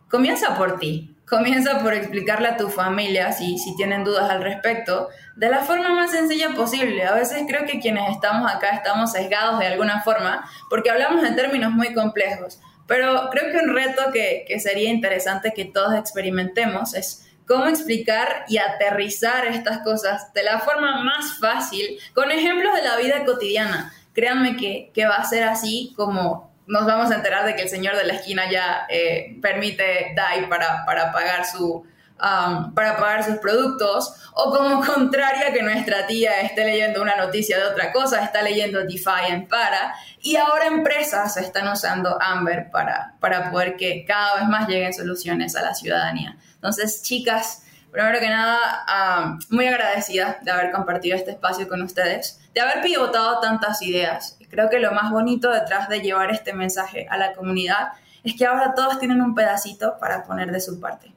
[0.08, 1.16] comienza por ti.
[1.28, 5.90] Comienza por explicarle a tu familia, si, si tienen dudas al respecto, de la forma
[5.90, 7.06] más sencilla posible.
[7.06, 11.36] A veces creo que quienes estamos acá estamos sesgados de alguna forma porque hablamos en
[11.36, 12.60] términos muy complejos.
[12.88, 18.44] Pero creo que un reto que, que sería interesante que todos experimentemos es cómo explicar
[18.46, 23.92] y aterrizar estas cosas de la forma más fácil, con ejemplos de la vida cotidiana.
[24.12, 27.96] Créanme que, va a ser así como nos vamos a enterar de que el señor
[27.96, 31.84] de la esquina ya eh, permite DAI para, para pagar su,
[32.20, 37.58] um, para pagar sus productos, o como contraria que nuestra tía esté leyendo una noticia
[37.58, 39.92] de otra cosa, está leyendo Defiant para,
[40.22, 45.56] y ahora empresas están usando Amber para, para poder que cada vez más lleguen soluciones
[45.56, 46.36] a la ciudadanía.
[46.60, 52.60] Entonces, chicas, primero que nada, muy agradecida de haber compartido este espacio con ustedes, de
[52.60, 54.36] haber pivotado tantas ideas.
[54.50, 57.92] Creo que lo más bonito detrás de llevar este mensaje a la comunidad
[58.22, 61.12] es que ahora todos tienen un pedacito para poner de su parte.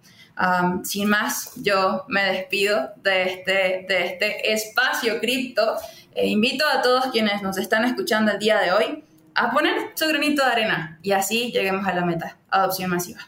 [0.83, 5.77] sin más, yo me despido de este, de este espacio cripto.
[6.15, 9.03] E invito a todos quienes nos están escuchando el día de hoy
[9.35, 13.27] a poner su granito de arena y así lleguemos a la meta, adopción masiva.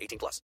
[0.01, 0.41] 18 plus.